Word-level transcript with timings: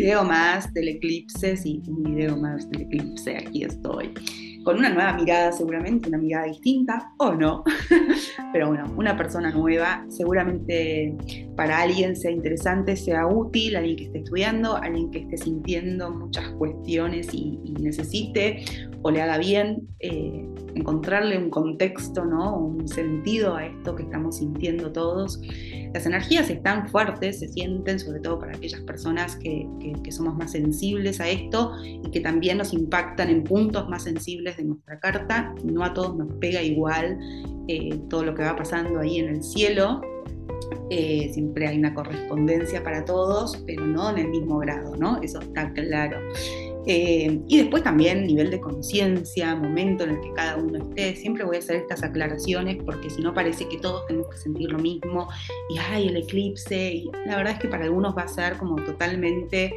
video 0.00 0.24
más 0.24 0.72
del 0.74 0.88
eclipse, 0.88 1.56
sí, 1.56 1.82
un 1.88 2.02
video 2.02 2.36
más 2.36 2.68
del 2.70 2.82
eclipse, 2.82 3.38
aquí 3.38 3.64
estoy 3.64 4.12
con 4.62 4.78
una 4.78 4.90
nueva 4.90 5.12
mirada 5.12 5.52
seguramente, 5.52 6.08
una 6.08 6.18
mirada 6.18 6.46
distinta 6.46 7.12
o 7.18 7.32
no, 7.32 7.62
pero 8.52 8.66
bueno, 8.66 8.92
una 8.96 9.16
persona 9.16 9.52
nueva, 9.52 10.04
seguramente 10.08 11.16
para 11.54 11.80
alguien 11.82 12.16
sea 12.16 12.32
interesante, 12.32 12.96
sea 12.96 13.28
útil, 13.28 13.76
alguien 13.76 13.96
que 13.96 14.04
esté 14.06 14.18
estudiando, 14.18 14.76
alguien 14.76 15.12
que 15.12 15.20
esté 15.20 15.38
sintiendo 15.38 16.10
muchas 16.10 16.48
cuestiones 16.58 17.28
y, 17.32 17.60
necesite 17.80 18.64
o 19.02 19.10
le 19.12 19.22
haga 19.22 19.38
bien 19.38 19.86
eh, 20.00 20.44
encontrarle 20.76 21.38
un 21.38 21.50
contexto, 21.50 22.24
¿no? 22.24 22.56
un 22.56 22.86
sentido 22.86 23.56
a 23.56 23.66
esto 23.66 23.96
que 23.96 24.02
estamos 24.04 24.36
sintiendo 24.36 24.92
todos. 24.92 25.40
Las 25.94 26.06
energías 26.06 26.50
están 26.50 26.88
fuertes, 26.88 27.38
se 27.40 27.48
sienten, 27.48 27.98
sobre 27.98 28.20
todo 28.20 28.38
para 28.38 28.52
aquellas 28.52 28.80
personas 28.82 29.36
que, 29.36 29.66
que 30.02 30.12
somos 30.12 30.36
más 30.36 30.52
sensibles 30.52 31.20
a 31.20 31.28
esto 31.28 31.72
y 31.82 32.10
que 32.10 32.20
también 32.20 32.58
nos 32.58 32.72
impactan 32.72 33.30
en 33.30 33.44
puntos 33.44 33.88
más 33.88 34.02
sensibles 34.04 34.56
de 34.58 34.64
nuestra 34.64 35.00
carta, 35.00 35.54
no 35.64 35.84
a 35.84 35.94
todos 35.94 36.16
nos 36.16 36.32
pega 36.34 36.62
igual 36.62 37.18
eh, 37.68 37.98
todo 38.08 38.24
lo 38.24 38.34
que 38.34 38.42
va 38.42 38.54
pasando 38.54 39.00
ahí 39.00 39.18
en 39.18 39.28
el 39.28 39.42
cielo. 39.42 40.00
Eh, 40.90 41.30
siempre 41.32 41.66
hay 41.66 41.78
una 41.78 41.94
correspondencia 41.94 42.82
para 42.82 43.04
todos, 43.04 43.56
pero 43.66 43.86
no 43.86 44.10
en 44.10 44.18
el 44.18 44.28
mismo 44.28 44.58
grado, 44.58 44.94
¿no? 44.96 45.20
Eso 45.22 45.40
está 45.40 45.72
claro. 45.72 46.18
Eh, 46.86 47.40
y 47.48 47.58
después 47.58 47.82
también 47.82 48.26
nivel 48.26 48.50
de 48.50 48.60
conciencia, 48.60 49.56
momento 49.56 50.04
en 50.04 50.10
el 50.10 50.20
que 50.20 50.32
cada 50.34 50.56
uno 50.56 50.78
esté. 50.78 51.16
Siempre 51.16 51.44
voy 51.44 51.56
a 51.56 51.58
hacer 51.58 51.76
estas 51.76 52.02
aclaraciones 52.02 52.78
porque 52.84 53.10
si 53.10 53.22
no 53.22 53.34
parece 53.34 53.68
que 53.68 53.78
todos 53.78 54.06
tenemos 54.06 54.28
que 54.30 54.38
sentir 54.38 54.70
lo 54.70 54.78
mismo 54.78 55.28
y 55.68 55.78
hay 55.78 56.08
el 56.08 56.16
eclipse. 56.16 56.92
Y 56.94 57.10
la 57.26 57.36
verdad 57.36 57.54
es 57.54 57.58
que 57.58 57.68
para 57.68 57.84
algunos 57.84 58.16
va 58.16 58.22
a 58.22 58.28
ser 58.28 58.56
como 58.56 58.76
totalmente 58.76 59.74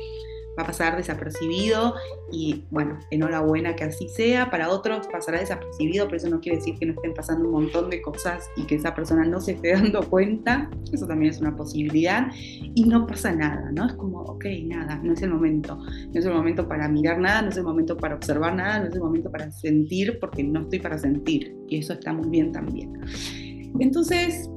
va 0.60 0.64
a 0.64 0.68
pasar 0.68 0.98
desapercibido 0.98 1.96
y 2.32 2.66
bueno, 2.70 3.00
enhorabuena 3.12 3.76
que 3.76 3.86
así 3.86 4.10
sea, 4.10 4.50
para 4.50 4.70
otros 4.70 5.08
pasará 5.08 5.40
desapercibido, 5.40 6.06
pero 6.06 6.18
eso 6.18 6.30
no 6.30 6.42
quiere 6.42 6.58
decir 6.58 6.76
que 6.78 6.86
no 6.86 6.94
estén 6.94 7.14
pasando 7.14 7.46
un 7.46 7.52
montón 7.52 7.90
de 7.90 8.02
cosas 8.02 8.50
y 8.58 8.64
que 8.64 8.76
esa 8.76 8.94
persona 8.94 9.26
no 9.26 9.40
se 9.40 9.54
esté 9.54 9.74
dando 9.74 10.02
cuenta, 10.10 10.70
eso 10.92 11.08
también 11.08 11.32
es 11.32 11.40
una 11.40 11.56
posibilidad 11.56 12.28
y 12.34 12.84
no 12.84 13.08
pasa 13.08 13.34
nada, 13.34 13.72
¿no? 13.72 13.88
Es 13.88 13.94
como, 13.94 14.22
ok, 14.22 14.46
nada, 14.66 15.00
no 15.04 15.14
es 15.14 15.22
el 15.22 15.32
momento, 15.32 15.78
no 15.78 16.20
es 16.20 16.26
el 16.26 16.34
momento 16.34 16.68
para 16.68 16.88
mirar 16.90 17.20
nada, 17.20 17.42
no 17.42 17.50
es 17.50 17.58
el 17.58 17.64
momento 17.64 17.96
para 17.96 18.16
observar 18.16 18.56
nada, 18.56 18.80
no 18.80 18.88
es 18.88 18.96
el 18.96 19.02
momento 19.02 19.32
para 19.32 19.52
sentir 19.52 20.20
porque 20.20 20.44
no 20.44 20.62
estoy 20.62 20.80
para 20.80 20.98
sentir 20.98 21.56
y 21.68 21.78
eso 21.78 21.94
está 21.94 22.12
muy 22.14 22.30
bien 22.30 22.52
también. 22.52 23.00
Entonces, 23.80 24.50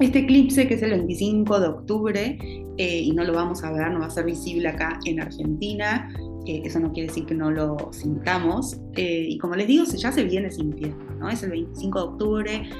este 0.00 0.20
eclipse, 0.20 0.66
que 0.66 0.74
es 0.74 0.82
el 0.82 0.90
25 0.90 1.60
de 1.60 1.68
octubre, 1.68 2.38
eh, 2.78 3.00
y 3.00 3.12
no 3.12 3.24
lo 3.24 3.32
vamos 3.32 3.62
a 3.64 3.72
ver, 3.72 3.90
no 3.90 4.00
va 4.00 4.06
a 4.06 4.10
ser 4.10 4.24
visible 4.24 4.68
acá 4.68 4.98
en 5.04 5.20
Argentina, 5.20 6.12
eh, 6.46 6.62
eso 6.64 6.78
no 6.78 6.92
quiere 6.92 7.08
decir 7.08 7.26
que 7.26 7.34
no 7.34 7.50
lo 7.50 7.76
sintamos, 7.92 8.78
eh, 8.96 9.26
y 9.28 9.38
como 9.38 9.54
les 9.54 9.66
digo, 9.66 9.84
ya 9.84 10.12
se 10.12 10.24
viene 10.24 10.50
sintiendo, 10.50 11.04
¿no? 11.18 11.28
Es 11.28 11.42
el 11.42 11.50
25 11.50 11.98
de 11.98 12.04
octubre, 12.04 12.70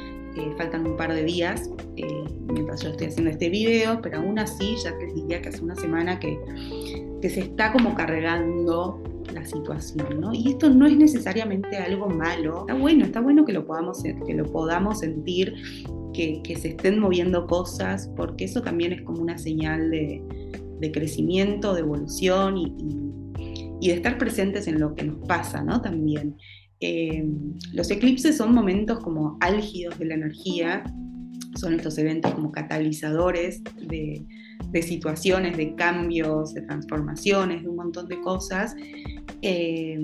faltan 0.59 0.87
un 0.87 0.99
par 0.99 1.15
de 1.15 1.25
días 1.25 1.71
mientras 2.53 2.83
yo 2.83 2.91
estoy 2.91 3.07
haciendo 3.07 3.31
este 3.31 3.49
video, 3.49 4.01
pero 4.03 4.19
aún 4.19 4.39
así 4.39 4.77
ya 4.85 4.91
les 4.97 5.15
diría 5.15 5.41
que 5.41 5.49
hace 5.49 5.65
una 5.65 5.75
semana 5.77 6.19
que, 6.19 6.39
que 7.23 7.31
se 7.31 7.41
está 7.41 7.73
como 7.73 7.95
cargando 7.95 9.03
la 9.37 9.45
situación, 9.45 10.21
¿no? 10.21 10.33
Y 10.33 10.49
esto 10.49 10.69
no 10.71 10.87
es 10.87 10.97
necesariamente 10.97 11.77
algo 11.77 12.09
malo, 12.09 12.61
está 12.61 12.75
bueno, 12.75 13.05
está 13.05 13.21
bueno 13.21 13.45
que 13.45 13.53
lo 13.53 13.67
podamos, 13.67 14.03
que 14.03 14.35
lo 14.35 14.45
podamos 14.51 15.01
sentir 15.01 15.55
que, 16.13 16.57
se 16.59 16.69
estén 16.69 16.99
moviendo 16.99 17.47
cosas, 17.47 18.11
porque 18.17 18.45
eso 18.45 18.63
también 18.63 18.93
es 18.93 19.03
como 19.03 19.21
una 19.21 19.39
señal 19.39 19.91
de, 19.91 20.23
crecimiento, 20.93 21.75
de 21.75 21.81
evolución 21.81 22.57
y, 22.57 22.73
de 23.87 23.93
estar 23.93 24.17
presentes 24.19 24.67
en 24.67 24.81
lo 24.81 24.95
que 24.95 25.05
nos 25.05 25.19
pasa, 25.29 25.63
¿no? 25.63 25.81
También. 25.81 26.37
Eh, 26.81 27.25
los 27.73 27.91
eclipses 27.91 28.37
son 28.37 28.55
momentos 28.55 28.99
como 29.01 29.37
álgidos 29.41 29.99
de 29.99 30.07
la 30.07 30.15
energía, 30.15 30.85
son 31.57 31.75
estos 31.75 31.99
eventos 31.99 32.33
como 32.35 32.53
catalizadores 32.53 33.63
de, 33.81 34.25
situaciones, 34.83 35.57
de 35.57 35.75
cambios, 35.75 36.55
de 36.55 36.63
transformaciones, 36.63 37.63
de 37.63 37.69
un 37.69 37.77
montón 37.77 38.09
de 38.09 38.21
cosas. 38.21 38.77
Eh, 39.43 39.99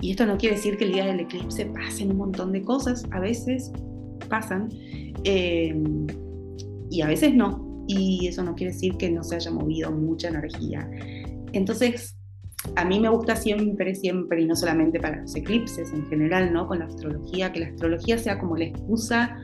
y 0.00 0.10
esto 0.10 0.26
no 0.26 0.38
quiere 0.38 0.56
decir 0.56 0.76
que 0.76 0.84
el 0.84 0.92
día 0.92 1.06
del 1.06 1.20
eclipse 1.20 1.66
pasen 1.66 2.10
un 2.10 2.18
montón 2.18 2.52
de 2.52 2.62
cosas, 2.62 3.04
a 3.10 3.20
veces 3.20 3.72
pasan, 4.28 4.68
Em, 5.28 6.06
y 6.88 7.00
a 7.00 7.08
veces 7.08 7.34
no. 7.34 7.84
Y 7.88 8.28
eso 8.28 8.44
no 8.44 8.54
quiere 8.54 8.72
decir 8.72 8.96
que 8.96 9.10
no 9.10 9.24
se 9.24 9.34
haya 9.34 9.50
movido 9.50 9.90
mucha 9.90 10.28
energía. 10.28 10.88
Entonces, 11.52 12.16
a 12.76 12.84
mí 12.84 13.00
me 13.00 13.08
gusta 13.08 13.34
siempre, 13.34 13.94
siempre, 13.96 14.42
y 14.42 14.46
no 14.46 14.54
solamente 14.54 15.00
para 15.00 15.20
los 15.22 15.34
eclipses 15.34 15.92
en 15.92 16.06
general, 16.06 16.52
¿no? 16.52 16.68
Con 16.68 16.78
la 16.78 16.86
astrología, 16.86 17.52
que 17.52 17.60
la 17.60 17.66
astrología 17.66 18.18
sea 18.18 18.38
como 18.38 18.56
la 18.56 18.66
excusa 18.66 19.36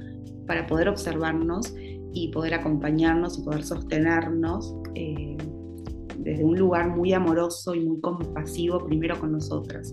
para 0.47 0.67
poder 0.67 0.89
observarnos 0.89 1.75
y 2.15 2.31
poder 2.33 2.55
acompañarnos 2.55 3.39
y 3.39 3.43
poder 3.43 3.65
sostenernos 3.65 4.75
eh, 4.95 5.37
desde 6.19 6.45
un 6.45 6.59
lugar 6.59 6.89
muy 6.91 7.13
amoroso 7.13 7.75
y 7.75 7.81
muy 7.81 8.01
compasivo 8.01 8.85
primero 8.85 9.19
con 9.19 9.33
nosotras. 9.33 9.93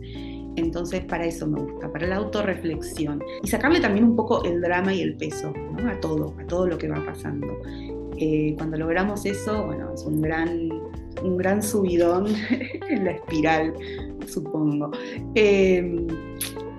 Entonces, 0.55 1.05
para 1.05 1.25
eso 1.25 1.47
me 1.47 1.61
gusta, 1.61 1.91
para 1.91 2.07
la 2.07 2.17
autorreflexión. 2.17 3.23
Y 3.43 3.47
sacarle 3.47 3.79
también 3.79 4.05
un 4.05 4.15
poco 4.15 4.43
el 4.43 4.61
drama 4.61 4.93
y 4.93 5.01
el 5.01 5.15
peso 5.15 5.53
a 5.87 5.99
todo, 5.99 6.35
a 6.39 6.45
todo 6.47 6.67
lo 6.67 6.77
que 6.77 6.89
va 6.89 7.03
pasando. 7.05 7.47
Eh, 8.17 8.53
cuando 8.57 8.77
logramos 8.77 9.25
eso, 9.25 9.65
bueno, 9.65 9.93
es 9.93 10.03
un 10.03 10.21
gran, 10.21 10.69
un 11.23 11.37
gran 11.37 11.63
subidón 11.63 12.27
en 12.89 13.05
la 13.05 13.11
espiral, 13.11 13.73
supongo. 14.27 14.91
Em, 15.35 16.07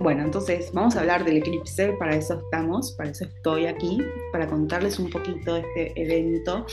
bueno, 0.00 0.24
entonces 0.24 0.70
vamos 0.72 0.96
a 0.96 1.00
hablar 1.00 1.24
del 1.24 1.36
eclipse, 1.36 1.92
para 1.98 2.16
eso 2.16 2.40
estamos, 2.42 2.92
para 2.92 3.10
eso 3.10 3.24
estoy 3.24 3.66
aquí, 3.66 3.98
para 4.32 4.46
contarles 4.46 4.98
un 4.98 5.10
poquito 5.10 5.54
de 5.54 5.60
este 5.60 6.02
evento. 6.02 6.64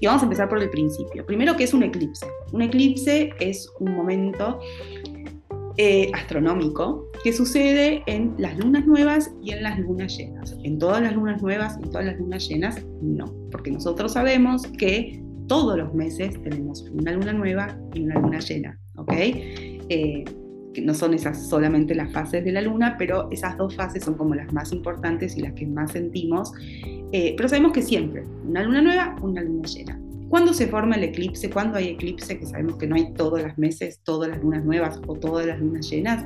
Y 0.00 0.06
vamos 0.06 0.22
a 0.22 0.24
empezar 0.26 0.50
por 0.50 0.62
el 0.62 0.68
principio. 0.68 1.24
Primero, 1.24 1.56
¿qué 1.56 1.64
es 1.64 1.72
un 1.72 1.82
eclipse? 1.82 2.26
Un 2.52 2.60
eclipse 2.60 3.32
es 3.40 3.70
un 3.80 3.96
momento 3.96 4.60
eh, 5.78 6.10
astronómico 6.12 7.10
que 7.24 7.32
sucede 7.32 8.02
en 8.06 8.34
las 8.36 8.58
lunas 8.58 8.86
nuevas 8.86 9.32
y 9.42 9.52
en 9.52 9.62
las 9.62 9.78
lunas 9.78 10.14
llenas. 10.18 10.54
En 10.62 10.78
todas 10.78 11.00
las 11.00 11.14
lunas 11.14 11.40
nuevas 11.40 11.78
y 11.82 11.88
todas 11.88 12.04
las 12.04 12.18
lunas 12.18 12.46
llenas, 12.46 12.84
no, 13.00 13.34
porque 13.50 13.70
nosotros 13.70 14.12
sabemos 14.12 14.66
que 14.78 15.24
todos 15.48 15.78
los 15.78 15.94
meses 15.94 16.40
tenemos 16.42 16.82
una 16.92 17.12
luna 17.12 17.32
nueva 17.32 17.78
y 17.94 18.02
una 18.02 18.20
luna 18.20 18.40
llena, 18.40 18.78
¿ok? 18.96 19.12
Eh, 19.16 20.24
que 20.74 20.82
no 20.82 20.92
son 20.92 21.14
esas 21.14 21.48
solamente 21.48 21.94
las 21.94 22.12
fases 22.12 22.44
de 22.44 22.52
la 22.52 22.60
luna, 22.60 22.96
pero 22.98 23.30
esas 23.30 23.56
dos 23.56 23.74
fases 23.74 24.04
son 24.04 24.14
como 24.14 24.34
las 24.34 24.52
más 24.52 24.72
importantes 24.72 25.36
y 25.36 25.40
las 25.40 25.54
que 25.54 25.66
más 25.66 25.92
sentimos. 25.92 26.52
Eh, 27.12 27.34
pero 27.36 27.48
sabemos 27.48 27.72
que 27.72 27.80
siempre, 27.80 28.24
una 28.46 28.62
luna 28.62 28.82
nueva, 28.82 29.16
una 29.22 29.42
luna 29.42 29.66
llena. 29.66 29.98
¿Cuándo 30.28 30.52
se 30.52 30.66
forma 30.66 30.96
el 30.96 31.04
eclipse? 31.04 31.48
¿Cuándo 31.48 31.78
hay 31.78 31.88
eclipse? 31.88 32.38
Que 32.38 32.46
sabemos 32.46 32.76
que 32.76 32.86
no 32.86 32.96
hay 32.96 33.12
todos 33.14 33.40
los 33.40 33.56
meses, 33.56 34.00
todas 34.02 34.28
las 34.28 34.42
lunas 34.42 34.64
nuevas 34.64 35.00
o 35.06 35.14
todas 35.14 35.46
las 35.46 35.60
lunas 35.60 35.88
llenas. 35.88 36.24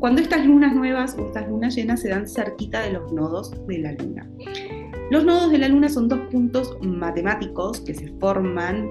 Cuando 0.00 0.22
estas 0.22 0.46
lunas 0.46 0.74
nuevas 0.74 1.14
o 1.18 1.26
estas 1.26 1.48
lunas 1.48 1.74
llenas 1.74 2.00
se 2.00 2.08
dan 2.08 2.26
cerquita 2.26 2.80
de 2.80 2.92
los 2.92 3.12
nodos 3.12 3.52
de 3.66 3.78
la 3.78 3.92
luna. 3.92 4.28
Los 5.10 5.24
nodos 5.24 5.50
de 5.50 5.58
la 5.58 5.68
luna 5.68 5.88
son 5.90 6.08
dos 6.08 6.20
puntos 6.30 6.76
matemáticos 6.80 7.80
que 7.80 7.94
se 7.94 8.08
forman 8.18 8.88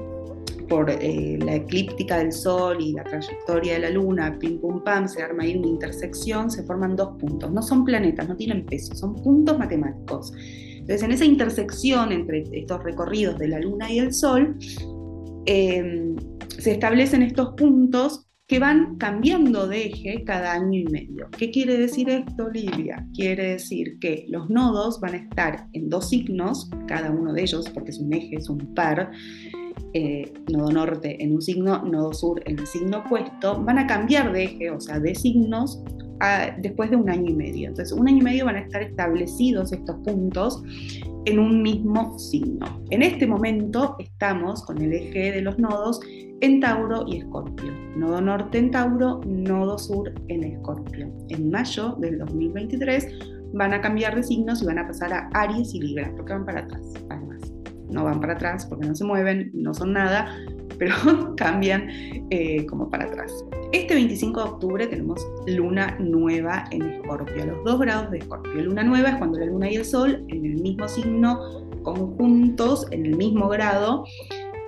por 0.67 0.89
eh, 0.89 1.37
la 1.43 1.55
eclíptica 1.55 2.17
del 2.17 2.31
Sol 2.31 2.77
y 2.81 2.93
la 2.93 3.03
trayectoria 3.03 3.73
de 3.73 3.79
la 3.79 3.89
Luna, 3.89 4.37
pim 4.39 4.59
pum 4.59 4.83
pam, 4.83 5.07
se 5.07 5.21
arma 5.21 5.43
ahí 5.43 5.55
una 5.57 5.67
intersección, 5.67 6.49
se 6.49 6.63
forman 6.63 6.95
dos 6.95 7.17
puntos. 7.19 7.51
No 7.51 7.61
son 7.61 7.85
planetas, 7.85 8.27
no 8.27 8.35
tienen 8.35 8.65
peso, 8.65 8.95
son 8.95 9.15
puntos 9.15 9.57
matemáticos. 9.57 10.33
Entonces, 10.71 11.03
en 11.03 11.11
esa 11.11 11.25
intersección 11.25 12.11
entre 12.11 12.43
estos 12.51 12.83
recorridos 12.83 13.37
de 13.39 13.47
la 13.47 13.59
Luna 13.59 13.91
y 13.91 13.99
el 13.99 14.13
Sol, 14.13 14.57
em, 15.45 16.15
se 16.47 16.71
establecen 16.71 17.23
estos 17.23 17.53
puntos 17.55 18.27
que 18.47 18.59
van 18.59 18.97
cambiando 18.97 19.67
de 19.67 19.85
eje 19.85 20.23
cada 20.25 20.53
año 20.53 20.79
y 20.79 20.85
medio. 20.85 21.29
¿Qué 21.37 21.49
quiere 21.49 21.77
decir 21.77 22.09
esto, 22.09 22.49
Lidia? 22.49 23.07
Quiere 23.13 23.51
decir 23.51 23.97
que 23.99 24.25
los 24.27 24.49
nodos 24.49 24.99
van 24.99 25.13
a 25.13 25.17
estar 25.17 25.67
en 25.73 25.89
dos 25.89 26.09
signos, 26.09 26.69
cada 26.87 27.09
uno 27.09 27.31
de 27.31 27.41
ellos, 27.41 27.69
porque 27.69 27.91
es 27.91 27.99
un 27.99 28.11
eje, 28.13 28.35
es 28.35 28.49
un 28.49 28.73
par, 28.73 29.11
eh, 29.93 30.33
nodo 30.51 30.71
norte 30.71 31.23
en 31.23 31.33
un 31.33 31.41
signo, 31.41 31.83
nodo 31.83 32.13
sur 32.13 32.41
en 32.45 32.59
el 32.59 32.67
signo 32.67 32.99
opuesto, 32.99 33.63
van 33.63 33.77
a 33.77 33.87
cambiar 33.87 34.33
de 34.33 34.43
eje, 34.43 34.71
o 34.71 34.79
sea, 34.79 34.99
de 34.99 35.15
signos 35.15 35.81
después 36.61 36.89
de 36.89 36.95
un 36.95 37.09
año 37.09 37.31
y 37.31 37.35
medio. 37.35 37.67
Entonces, 37.69 37.91
un 37.97 38.07
año 38.07 38.19
y 38.19 38.21
medio 38.21 38.45
van 38.45 38.55
a 38.55 38.59
estar 38.59 38.81
establecidos 38.81 39.73
estos 39.73 39.95
puntos 40.05 40.63
en 41.25 41.39
un 41.39 41.61
mismo 41.61 42.17
signo. 42.17 42.81
En 42.89 43.01
este 43.01 43.27
momento 43.27 43.95
estamos 43.99 44.63
con 44.63 44.81
el 44.81 44.93
eje 44.93 45.31
de 45.31 45.41
los 45.41 45.57
nodos 45.59 45.99
en 46.43 46.59
Tauro 46.59 47.05
y 47.07 47.19
Escorpio. 47.19 47.71
Nodo 47.95 48.19
norte 48.19 48.57
en 48.57 48.69
Tauro, 48.69 49.21
nodo 49.25 49.77
sur 49.77 50.11
en 50.27 50.43
Escorpio. 50.43 51.09
En 51.29 51.49
mayo 51.49 51.95
del 51.99 52.19
2023 52.19 53.07
van 53.53 53.73
a 53.73 53.79
cambiar 53.79 54.13
de 54.13 54.23
signos 54.23 54.61
y 54.61 54.65
van 54.65 54.77
a 54.77 54.85
pasar 54.85 55.13
a 55.13 55.29
Aries 55.33 55.73
y 55.73 55.79
Libra, 55.79 56.11
porque 56.17 56.33
van 56.33 56.45
para 56.45 56.59
atrás, 56.59 56.81
además. 57.09 57.39
No 57.89 58.03
van 58.03 58.19
para 58.19 58.33
atrás 58.33 58.65
porque 58.65 58.85
no 58.85 58.93
se 58.93 59.05
mueven, 59.05 59.51
no 59.53 59.73
son 59.73 59.93
nada, 59.93 60.35
pero 60.77 60.93
cambian 61.37 61.87
eh, 62.29 62.65
como 62.65 62.89
para 62.89 63.05
atrás. 63.05 63.31
Este 63.71 63.93
25 63.93 64.43
de 64.43 64.49
octubre 64.49 64.87
tenemos 64.87 65.25
luna 65.47 65.95
nueva 66.01 66.65
en 66.71 66.81
Escorpio, 66.81 67.45
los 67.45 67.63
dos 67.63 67.79
grados 67.79 68.11
de 68.11 68.17
Escorpio. 68.17 68.61
Luna 68.61 68.83
nueva 68.83 69.11
es 69.11 69.15
cuando 69.15 69.39
la 69.39 69.45
luna 69.45 69.71
y 69.71 69.75
el 69.75 69.85
sol 69.85 70.25
en 70.27 70.45
el 70.45 70.61
mismo 70.61 70.89
signo, 70.89 71.39
conjuntos, 71.83 72.85
en 72.91 73.05
el 73.05 73.15
mismo 73.15 73.47
grado, 73.47 74.03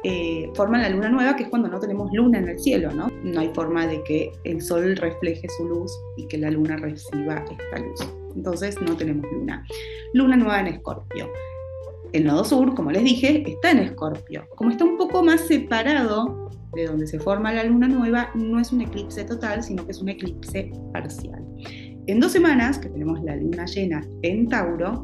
eh, 0.07 0.51
forman 0.53 0.83
la 0.83 0.89
luna 0.89 1.09
nueva, 1.09 1.35
que 1.35 1.43
es 1.43 1.49
cuando 1.49 1.67
no 1.67 1.79
tenemos 1.79 2.11
luna 2.13 2.37
en 2.37 2.47
el 2.47 2.59
cielo, 2.59 2.91
¿no? 2.91 3.07
No 3.23 3.39
hay 3.39 3.49
forma 3.55 3.87
de 3.87 4.03
que 4.03 4.31
el 4.43 4.61
sol 4.61 4.95
refleje 4.97 5.47
su 5.57 5.67
luz 5.67 5.91
y 6.15 6.27
que 6.27 6.37
la 6.37 6.51
luna 6.51 6.77
reciba 6.77 7.43
esta 7.49 7.79
luz. 7.79 7.99
Entonces 8.35 8.79
no 8.79 8.95
tenemos 8.95 9.25
luna. 9.31 9.65
Luna 10.13 10.37
nueva 10.37 10.59
en 10.59 10.67
Escorpio. 10.67 11.27
El 12.13 12.25
nodo 12.25 12.45
sur, 12.45 12.75
como 12.75 12.91
les 12.91 13.03
dije, 13.03 13.49
está 13.49 13.71
en 13.71 13.79
Escorpio. 13.79 14.45
Como 14.55 14.69
está 14.69 14.85
un 14.85 14.95
poco 14.95 15.23
más 15.23 15.41
separado 15.41 16.51
de 16.75 16.85
donde 16.85 17.07
se 17.07 17.19
forma 17.19 17.51
la 17.51 17.63
luna 17.63 17.87
nueva, 17.87 18.29
no 18.35 18.59
es 18.59 18.71
un 18.71 18.81
eclipse 18.81 19.23
total, 19.23 19.63
sino 19.63 19.83
que 19.85 19.91
es 19.91 20.01
un 20.03 20.09
eclipse 20.09 20.71
parcial. 20.93 21.43
En 22.05 22.19
dos 22.19 22.31
semanas, 22.31 22.77
que 22.77 22.89
tenemos 22.89 23.23
la 23.23 23.37
luna 23.37 23.65
llena 23.65 24.05
en 24.21 24.47
Tauro, 24.49 25.03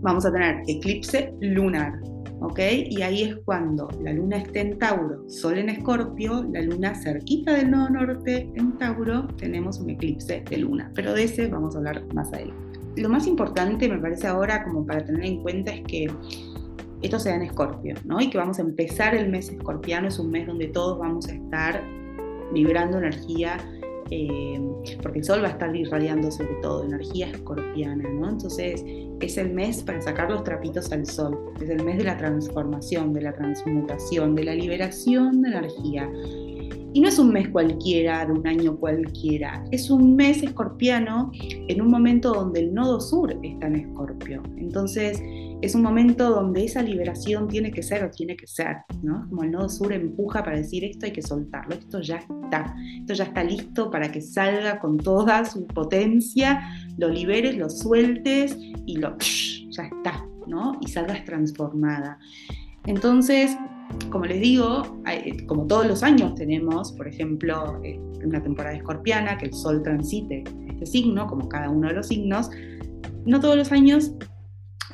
vamos 0.00 0.26
a 0.26 0.32
tener 0.32 0.62
eclipse 0.66 1.32
lunar. 1.40 1.92
¿Ok? 2.40 2.58
Y 2.88 3.02
ahí 3.02 3.22
es 3.22 3.36
cuando 3.44 3.88
la 4.02 4.12
luna 4.12 4.38
esté 4.38 4.60
en 4.60 4.78
Tauro, 4.78 5.28
Sol 5.28 5.58
en 5.58 5.68
Escorpio, 5.68 6.44
la 6.50 6.62
luna 6.62 6.94
cerquita 6.94 7.54
del 7.54 7.70
nodo 7.70 7.90
norte 7.90 8.50
en 8.54 8.78
Tauro, 8.78 9.26
tenemos 9.38 9.80
un 9.80 9.90
eclipse 9.90 10.42
de 10.48 10.56
luna, 10.58 10.90
pero 10.94 11.12
de 11.14 11.24
ese 11.24 11.48
vamos 11.48 11.74
a 11.74 11.78
hablar 11.78 12.02
más 12.14 12.32
adelante. 12.32 12.80
Lo 12.96 13.08
más 13.08 13.26
importante 13.26 13.88
me 13.88 13.98
parece 13.98 14.26
ahora 14.26 14.64
como 14.64 14.86
para 14.86 15.04
tener 15.04 15.24
en 15.24 15.42
cuenta 15.42 15.72
es 15.72 15.82
que 15.82 16.10
esto 17.02 17.18
se 17.18 17.28
da 17.28 17.36
en 17.36 17.42
Escorpio, 17.42 17.94
¿no? 18.04 18.20
Y 18.20 18.30
que 18.30 18.38
vamos 18.38 18.58
a 18.58 18.62
empezar 18.62 19.14
el 19.14 19.28
mes 19.28 19.50
escorpiano, 19.50 20.08
es 20.08 20.18
un 20.18 20.30
mes 20.30 20.46
donde 20.46 20.68
todos 20.68 20.98
vamos 20.98 21.28
a 21.28 21.34
estar 21.34 21.82
vibrando 22.52 22.98
energía 22.98 23.58
eh, 24.10 24.60
porque 25.02 25.18
el 25.18 25.24
sol 25.24 25.42
va 25.42 25.48
a 25.48 25.50
estar 25.52 25.74
irradiando 25.74 26.30
sobre 26.30 26.54
todo 26.62 26.84
energía 26.84 27.28
escorpiana, 27.30 28.08
¿no? 28.08 28.28
Entonces 28.28 28.84
es 29.20 29.38
el 29.38 29.52
mes 29.52 29.82
para 29.82 30.00
sacar 30.00 30.30
los 30.30 30.44
trapitos 30.44 30.92
al 30.92 31.06
sol, 31.06 31.38
es 31.60 31.70
el 31.70 31.82
mes 31.84 31.98
de 31.98 32.04
la 32.04 32.16
transformación, 32.16 33.12
de 33.12 33.22
la 33.22 33.32
transmutación, 33.32 34.34
de 34.34 34.44
la 34.44 34.54
liberación 34.54 35.42
de 35.42 35.48
energía. 35.48 36.10
Y 36.92 37.00
no 37.00 37.08
es 37.08 37.18
un 37.18 37.30
mes 37.30 37.48
cualquiera, 37.48 38.24
de 38.24 38.32
un 38.32 38.46
año 38.46 38.76
cualquiera, 38.76 39.64
es 39.70 39.90
un 39.90 40.16
mes 40.16 40.42
escorpiano 40.42 41.30
en 41.68 41.82
un 41.82 41.90
momento 41.90 42.32
donde 42.32 42.60
el 42.60 42.74
nodo 42.74 43.00
sur 43.00 43.36
está 43.42 43.66
en 43.66 43.76
escorpio. 43.76 44.42
Entonces, 44.56 45.20
es 45.62 45.74
un 45.74 45.82
momento 45.82 46.30
donde 46.30 46.64
esa 46.64 46.82
liberación 46.82 47.48
tiene 47.48 47.70
que 47.70 47.82
ser 47.82 48.04
o 48.04 48.10
tiene 48.10 48.36
que 48.36 48.46
ser, 48.46 48.78
¿no? 49.02 49.26
Como 49.28 49.42
el 49.42 49.50
nodo 49.50 49.68
sur 49.68 49.92
empuja 49.92 50.44
para 50.44 50.58
decir 50.58 50.84
esto 50.84 51.06
hay 51.06 51.12
que 51.12 51.22
soltarlo, 51.22 51.74
esto 51.74 52.00
ya 52.00 52.16
está, 52.16 52.74
esto 53.00 53.14
ya 53.14 53.24
está 53.24 53.42
listo 53.42 53.90
para 53.90 54.12
que 54.12 54.20
salga 54.20 54.78
con 54.78 54.98
toda 54.98 55.44
su 55.44 55.66
potencia, 55.66 56.60
lo 56.98 57.08
liberes, 57.08 57.56
lo 57.56 57.70
sueltes 57.70 58.56
y 58.86 58.96
lo 58.96 59.16
ya 59.18 59.84
está, 59.84 60.24
¿no? 60.46 60.78
Y 60.80 60.88
salgas 60.88 61.24
transformada. 61.24 62.18
Entonces, 62.84 63.56
como 64.10 64.26
les 64.26 64.40
digo, 64.40 65.00
como 65.46 65.66
todos 65.66 65.86
los 65.86 66.02
años 66.02 66.34
tenemos, 66.34 66.92
por 66.92 67.08
ejemplo, 67.08 67.80
eh, 67.82 67.98
una 68.24 68.42
temporada 68.42 68.76
escorpiana, 68.76 69.38
que 69.38 69.46
el 69.46 69.54
sol 69.54 69.82
transite 69.82 70.44
este 70.68 70.86
signo, 70.86 71.26
como 71.26 71.48
cada 71.48 71.70
uno 71.70 71.88
de 71.88 71.94
los 71.94 72.08
signos, 72.08 72.50
no 73.24 73.40
todos 73.40 73.56
los 73.56 73.72
años 73.72 74.12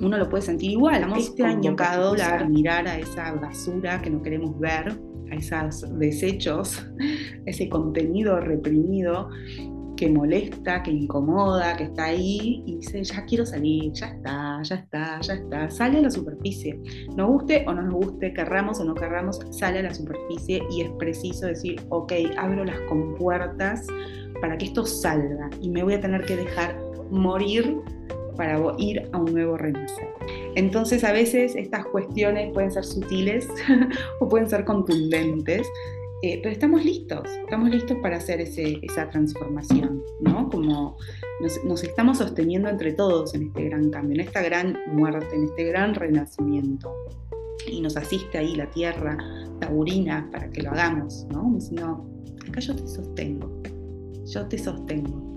uno 0.01 0.19
lo 0.19 0.29
puede 0.29 0.43
sentir 0.43 0.73
igual. 0.73 1.03
Vamos 1.03 1.19
este 1.19 1.45
año 1.45 1.77
cada 1.77 1.99
dólar 1.99 2.49
mirar 2.49 2.87
a 2.89 2.99
esa 2.99 3.33
basura 3.33 4.01
que 4.01 4.11
no 4.11 4.23
queremos 4.23 4.59
ver, 4.59 4.99
a 5.31 5.35
esos 5.35 5.99
desechos, 5.99 6.85
ese 7.47 7.69
contenido 7.69 8.41
reprimido 8.41 9.29
que 9.97 10.09
molesta, 10.09 10.83
que 10.83 10.91
incomoda, 10.91 11.77
que 11.77 11.85
está 11.85 12.07
ahí 12.07 12.65
y 12.67 12.77
dice, 12.79 13.05
ya 13.05 13.25
quiero 13.25 13.47
salir, 13.47 13.93
ya 13.93 14.07
está, 14.07 14.61
ya 14.63 14.75
está, 14.75 15.21
ya 15.21 15.35
está, 15.35 15.71
sale 15.71 15.99
a 15.99 16.03
la 16.03 16.11
superficie. 16.11 16.81
Nos 17.17 17.29
guste 17.29 17.65
o 17.69 17.73
no 17.73 17.83
nos 17.83 17.95
guste, 17.95 18.33
querramos 18.33 18.81
o 18.81 18.85
no 18.85 18.95
querramos, 18.95 19.39
sale 19.51 19.79
a 19.79 19.83
la 19.83 19.95
superficie 19.95 20.63
y 20.73 20.83
es 20.83 20.91
preciso 20.99 21.47
decir, 21.47 21.81
ok, 21.91 22.13
abro 22.37 22.65
las 22.65 22.81
compuertas 22.89 23.87
para 24.41 24.59
que 24.59 24.65
esto 24.67 24.85
salga 24.85 25.51
y 25.61 25.71
me 25.71 25.85
voy 25.85 25.95
a 25.95 26.01
tener 26.01 26.25
que 26.25 26.37
dejar 26.37 26.77
morir 27.11 27.77
para 28.37 28.61
ir 28.79 29.09
a 29.13 29.19
un 29.19 29.33
nuevo 29.33 29.57
renacer. 29.57 30.09
Entonces 30.55 31.05
a 31.05 31.13
veces 31.13 31.55
estas 31.57 31.87
cuestiones 31.87 32.53
pueden 32.53 32.71
ser 32.71 32.85
sutiles 32.85 33.49
o 34.21 34.29
pueden 34.29 34.49
ser 34.49 34.65
contundentes, 34.65 35.67
eh, 36.23 36.39
pero 36.41 36.53
estamos 36.53 36.85
listos, 36.85 37.29
estamos 37.45 37.69
listos 37.71 37.97
para 38.01 38.19
hacer 38.19 38.41
esa 38.41 39.11
transformación, 39.11 40.03
¿no? 40.21 40.49
Como 40.51 40.97
nos, 41.41 41.65
nos, 41.65 41.83
estamos 41.83 42.19
sosteniendo 42.19 42.69
entre 42.69 42.93
todos 42.93 43.35
en 43.35 43.49
este 43.49 43.65
gran 43.65 43.91
cambio, 43.91 44.15
en 44.15 44.21
esta 44.21 44.41
gran 44.41 44.79
muerte, 44.93 45.35
en 45.35 45.45
este 45.45 45.65
gran 45.65 45.95
renacimiento. 45.95 46.95
Y 47.67 47.81
nos 47.81 47.97
asiste 47.97 48.39
ahí 48.39 48.55
la 48.55 48.71
tierra 48.71 49.19
taurina 49.59 50.29
para 50.31 50.49
que 50.51 50.63
lo 50.63 50.71
hagamos, 50.71 51.27
¿no? 51.33 51.51
Diciendo, 51.55 52.07
acá 52.49 52.61
yo 52.61 52.77
te 52.77 52.87
sostengo, 52.87 53.63
yo 54.25 54.47
te 54.47 54.59
sostengo 54.59 55.33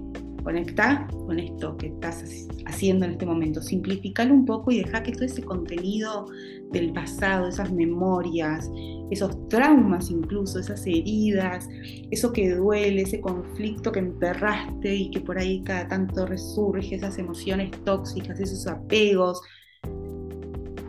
Conecta 0.46 1.08
con 1.26 1.40
esto 1.40 1.76
que 1.76 1.88
estás 1.88 2.24
haciendo 2.68 3.06
en 3.06 3.14
este 3.14 3.26
momento, 3.26 3.64
simplificalo 3.64 4.32
un 4.32 4.46
poco 4.46 4.70
y 4.70 4.84
deja 4.84 5.02
que 5.02 5.12
todo 5.12 5.26
ese 5.26 5.42
contenido 5.42 6.28
del 6.72 6.94
pasado, 6.94 7.48
esas 7.48 7.74
memorias, 7.74 8.70
esos 9.10 9.50
traumas 9.50 10.12
incluso, 10.12 10.60
esas 10.60 10.86
heridas, 10.86 11.68
eso 12.12 12.32
que 12.32 12.54
duele, 12.54 13.02
ese 13.02 13.22
conflicto 13.22 13.92
que 13.92 14.02
enterraste 14.02 14.96
y 14.96 15.10
que 15.10 15.20
por 15.20 15.40
ahí 15.40 15.64
cada 15.64 15.88
tanto 15.88 16.28
resurge, 16.28 16.94
esas 16.94 17.18
emociones 17.18 17.72
tóxicas, 17.84 18.40
esos 18.40 18.68
apegos, 18.68 19.42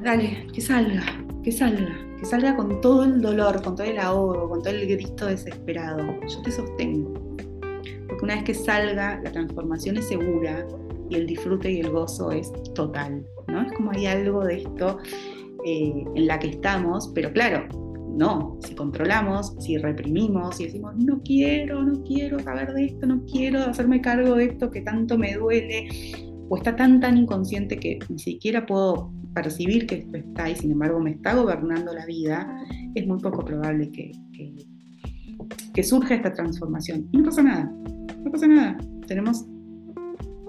dale, 0.05 0.49
que 0.53 0.61
salga, 0.61 1.03
que 1.43 1.50
salga, 1.50 1.97
que 2.19 2.26
salga 2.26 2.55
con 2.56 2.79
todo 2.82 3.05
el 3.05 3.23
dolor, 3.23 3.62
con 3.62 3.75
todo 3.75 3.87
el 3.87 3.99
ahogo, 3.99 4.50
con 4.50 4.61
todo 4.62 4.75
el 4.75 4.87
grito 4.87 5.25
desesperado. 5.25 6.03
Yo 6.29 6.43
te 6.43 6.50
sostengo 6.50 7.26
una 8.26 8.34
vez 8.34 8.44
que 8.44 8.55
salga, 8.55 9.20
la 9.23 9.31
transformación 9.31 9.99
es 9.99 10.08
segura 10.08 10.67
y 11.08 11.14
el 11.14 11.28
disfrute 11.28 11.70
y 11.70 11.78
el 11.78 11.90
gozo 11.90 12.32
es 12.32 12.52
total, 12.75 13.25
¿no? 13.46 13.62
Es 13.62 13.73
como 13.75 13.93
hay 13.93 14.06
algo 14.06 14.44
de 14.44 14.62
esto 14.62 14.99
eh, 15.64 16.05
en 16.12 16.27
la 16.27 16.36
que 16.41 16.48
estamos, 16.48 17.12
pero 17.15 17.32
claro, 17.32 17.69
no, 18.19 18.58
si 18.65 18.74
controlamos, 18.74 19.55
si 19.60 19.79
reprimimos, 19.79 20.56
si 20.56 20.65
decimos, 20.65 20.96
no 20.96 21.22
quiero, 21.22 21.84
no 21.84 22.03
quiero 22.03 22.41
saber 22.41 22.74
de 22.74 22.86
esto, 22.86 23.06
no 23.06 23.24
quiero 23.27 23.60
hacerme 23.60 24.00
cargo 24.00 24.34
de 24.34 24.46
esto 24.46 24.72
que 24.72 24.81
tanto 24.81 25.17
me 25.17 25.34
duele, 25.34 25.86
o 26.48 26.56
está 26.56 26.74
tan, 26.74 26.98
tan 26.98 27.17
inconsciente 27.17 27.77
que 27.77 28.00
ni 28.08 28.19
siquiera 28.19 28.67
puedo 28.67 29.12
percibir 29.34 29.86
que 29.86 29.98
esto 29.98 30.17
está 30.17 30.50
y 30.50 30.56
sin 30.56 30.72
embargo 30.72 30.98
me 30.98 31.12
está 31.12 31.36
gobernando 31.36 31.94
la 31.94 32.05
vida, 32.06 32.60
es 32.96 33.06
muy 33.06 33.20
poco 33.20 33.44
probable 33.44 33.89
que, 33.93 34.10
que, 34.32 34.53
que 35.72 35.82
surja 35.84 36.17
esta 36.17 36.32
transformación. 36.32 37.08
Y 37.12 37.19
no 37.19 37.24
pasa 37.27 37.44
nada, 37.44 37.72
no 38.26 38.32
pasa 38.32 38.48
nada, 38.48 38.76
tenemos, 39.06 39.46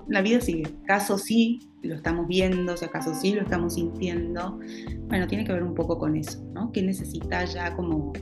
la 0.08 0.22
vida 0.24 0.42
sigue, 0.42 0.68
acaso 0.84 1.18
sí 1.20 1.60
lo 1.84 1.94
estamos 1.94 2.28
viendo, 2.28 2.76
si 2.76 2.86
acaso 2.86 3.14
sí 3.14 3.34
lo 3.34 3.44
estamos 3.44 3.76
sintiendo, 3.76 4.60
bueno, 5.08 5.28
tiene 5.28 5.46
que 5.46 5.54
ver 5.54 5.62
un 5.62 5.76
poco 5.76 6.00
con 6.00 6.16
eso, 6.16 6.44
¿no? 6.56 6.72
Que 6.72 6.82
necesita 6.82 7.46
ya 7.46 7.76
como 7.76 8.14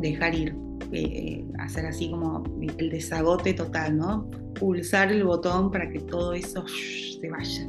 dejar 0.00 0.34
ir, 0.34 0.56
eh, 0.90 1.46
hacer 1.58 1.84
así 1.84 2.10
como 2.10 2.44
el 2.78 2.88
desagote 2.88 3.52
total, 3.52 3.98
¿no? 3.98 4.30
Pulsar 4.58 5.12
el 5.12 5.24
botón 5.24 5.70
para 5.70 5.90
que 5.90 6.00
todo 6.00 6.32
eso 6.32 6.64
se 6.66 7.28
vaya. 7.28 7.68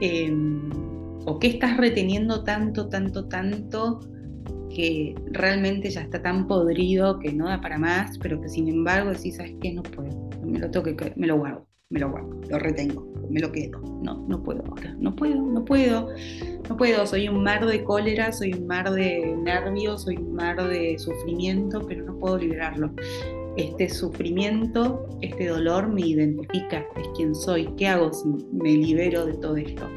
Em, 0.00 0.68
¿O 1.26 1.38
qué 1.38 1.46
estás 1.46 1.76
reteniendo 1.76 2.42
tanto, 2.42 2.88
tanto, 2.88 3.28
tanto 3.28 4.00
que 4.74 5.14
realmente 5.30 5.90
ya 5.90 6.02
está 6.02 6.22
tan 6.22 6.46
podrido 6.46 7.18
que 7.18 7.32
no 7.32 7.46
da 7.48 7.60
para 7.60 7.78
más, 7.78 8.18
pero 8.18 8.40
que 8.40 8.48
sin 8.48 8.68
embargo 8.68 9.10
decís, 9.10 9.36
¿sabes 9.36 9.54
qué? 9.60 9.72
No 9.72 9.82
puedo, 9.82 10.30
me 10.44 10.58
lo 10.58 10.70
tengo 10.70 10.96
que, 10.96 11.12
me 11.16 11.26
lo 11.26 11.38
guardo, 11.38 11.66
me 11.90 12.00
lo 12.00 12.10
guardo, 12.10 12.40
lo 12.48 12.58
retengo, 12.58 13.06
me 13.30 13.40
lo 13.40 13.52
quedo. 13.52 13.80
No, 14.02 14.24
no 14.26 14.42
puedo 14.42 14.64
ahora, 14.66 14.94
no 14.98 15.14
puedo, 15.14 15.40
no 15.42 15.64
puedo, 15.64 16.08
no 16.68 16.76
puedo. 16.76 17.06
Soy 17.06 17.28
un 17.28 17.42
mar 17.42 17.64
de 17.66 17.84
cólera, 17.84 18.32
soy 18.32 18.52
un 18.54 18.66
mar 18.66 18.90
de 18.92 19.36
nervios, 19.36 20.02
soy 20.02 20.16
un 20.16 20.34
mar 20.34 20.68
de 20.68 20.98
sufrimiento, 20.98 21.86
pero 21.86 22.04
no 22.04 22.18
puedo 22.18 22.38
liberarlo. 22.38 22.92
Este 23.56 23.90
sufrimiento, 23.90 25.06
este 25.20 25.48
dolor 25.48 25.88
me 25.88 26.00
identifica, 26.00 26.86
es 26.96 27.08
quien 27.14 27.34
soy. 27.34 27.66
¿Qué 27.76 27.86
hago 27.86 28.12
si 28.12 28.28
me 28.50 28.72
libero 28.72 29.26
de 29.26 29.34
todo 29.34 29.56
esto? 29.56 29.88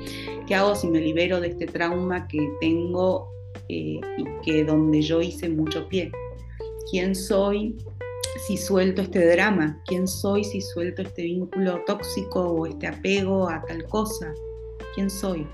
¿Qué 0.46 0.56
hago 0.56 0.76
si 0.76 0.88
me 0.88 1.00
libero 1.00 1.40
de 1.40 1.48
este 1.48 1.66
trauma 1.66 2.28
que 2.28 2.40
tengo 2.60 3.35
eh, 3.70 4.00
y 4.18 4.26
que 4.44 4.64
donde 4.64 5.02
yo 5.02 5.22
hice 5.22 5.50
mucho 5.50 5.88
pie. 5.88 6.12
¿Quién 6.92 7.16
soy 7.16 7.76
si 8.48 8.58
suelto 8.58 9.02
este 9.02 9.26
drama? 9.28 9.82
¿Quién 9.88 10.08
soy 10.08 10.44
si 10.44 10.62
suelto 10.62 11.02
este 11.02 11.24
vínculo 11.24 11.84
tóxico 11.86 12.42
o 12.42 12.66
este 12.68 12.88
apego 12.88 13.50
a 13.50 13.64
tal 13.66 13.86
cosa? 13.86 14.34
¿Quién 14.94 15.10
soy? 15.10 15.48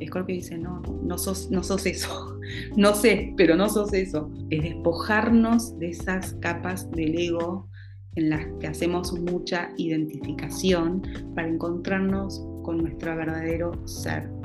Escorpio 0.00 0.34
dice, 0.34 0.56
no, 0.56 0.82
no 1.02 1.18
sos, 1.18 1.50
no 1.50 1.62
sos 1.62 1.86
eso. 1.86 2.36
No 2.76 2.96
sé, 2.96 3.32
pero 3.36 3.54
no 3.54 3.68
sos 3.68 3.92
eso. 3.92 4.28
Es 4.50 4.64
despojarnos 4.64 5.78
de 5.78 5.90
esas 5.90 6.34
capas 6.40 6.90
del 6.90 7.16
ego 7.16 7.68
en 8.16 8.30
las 8.30 8.44
que 8.58 8.66
hacemos 8.66 9.12
mucha 9.12 9.70
identificación 9.76 11.00
para 11.36 11.46
encontrarnos 11.46 12.44
con 12.64 12.78
nuestro 12.78 13.14
verdadero 13.14 13.86
ser. 13.86 14.39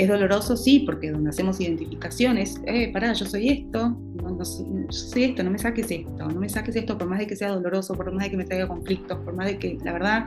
Es 0.00 0.08
doloroso, 0.08 0.56
sí, 0.56 0.80
porque 0.86 1.10
donde 1.10 1.28
hacemos 1.28 1.60
identificaciones, 1.60 2.58
eh, 2.64 2.90
pará, 2.90 3.12
yo 3.12 3.26
soy 3.26 3.50
esto, 3.50 3.90
no, 4.14 4.38
yo 4.38 4.44
soy 4.90 5.24
esto, 5.24 5.44
no 5.44 5.50
me 5.50 5.58
saques 5.58 5.90
esto, 5.90 6.26
no 6.26 6.40
me 6.40 6.48
saques 6.48 6.74
esto 6.74 6.96
por 6.96 7.06
más 7.06 7.18
de 7.18 7.26
que 7.26 7.36
sea 7.36 7.50
doloroso, 7.50 7.92
por 7.92 8.10
más 8.10 8.24
de 8.24 8.30
que 8.30 8.36
me 8.38 8.44
traiga 8.46 8.66
conflictos, 8.66 9.18
por 9.18 9.34
más 9.34 9.48
de 9.48 9.58
que, 9.58 9.76
la 9.84 9.92
verdad, 9.92 10.26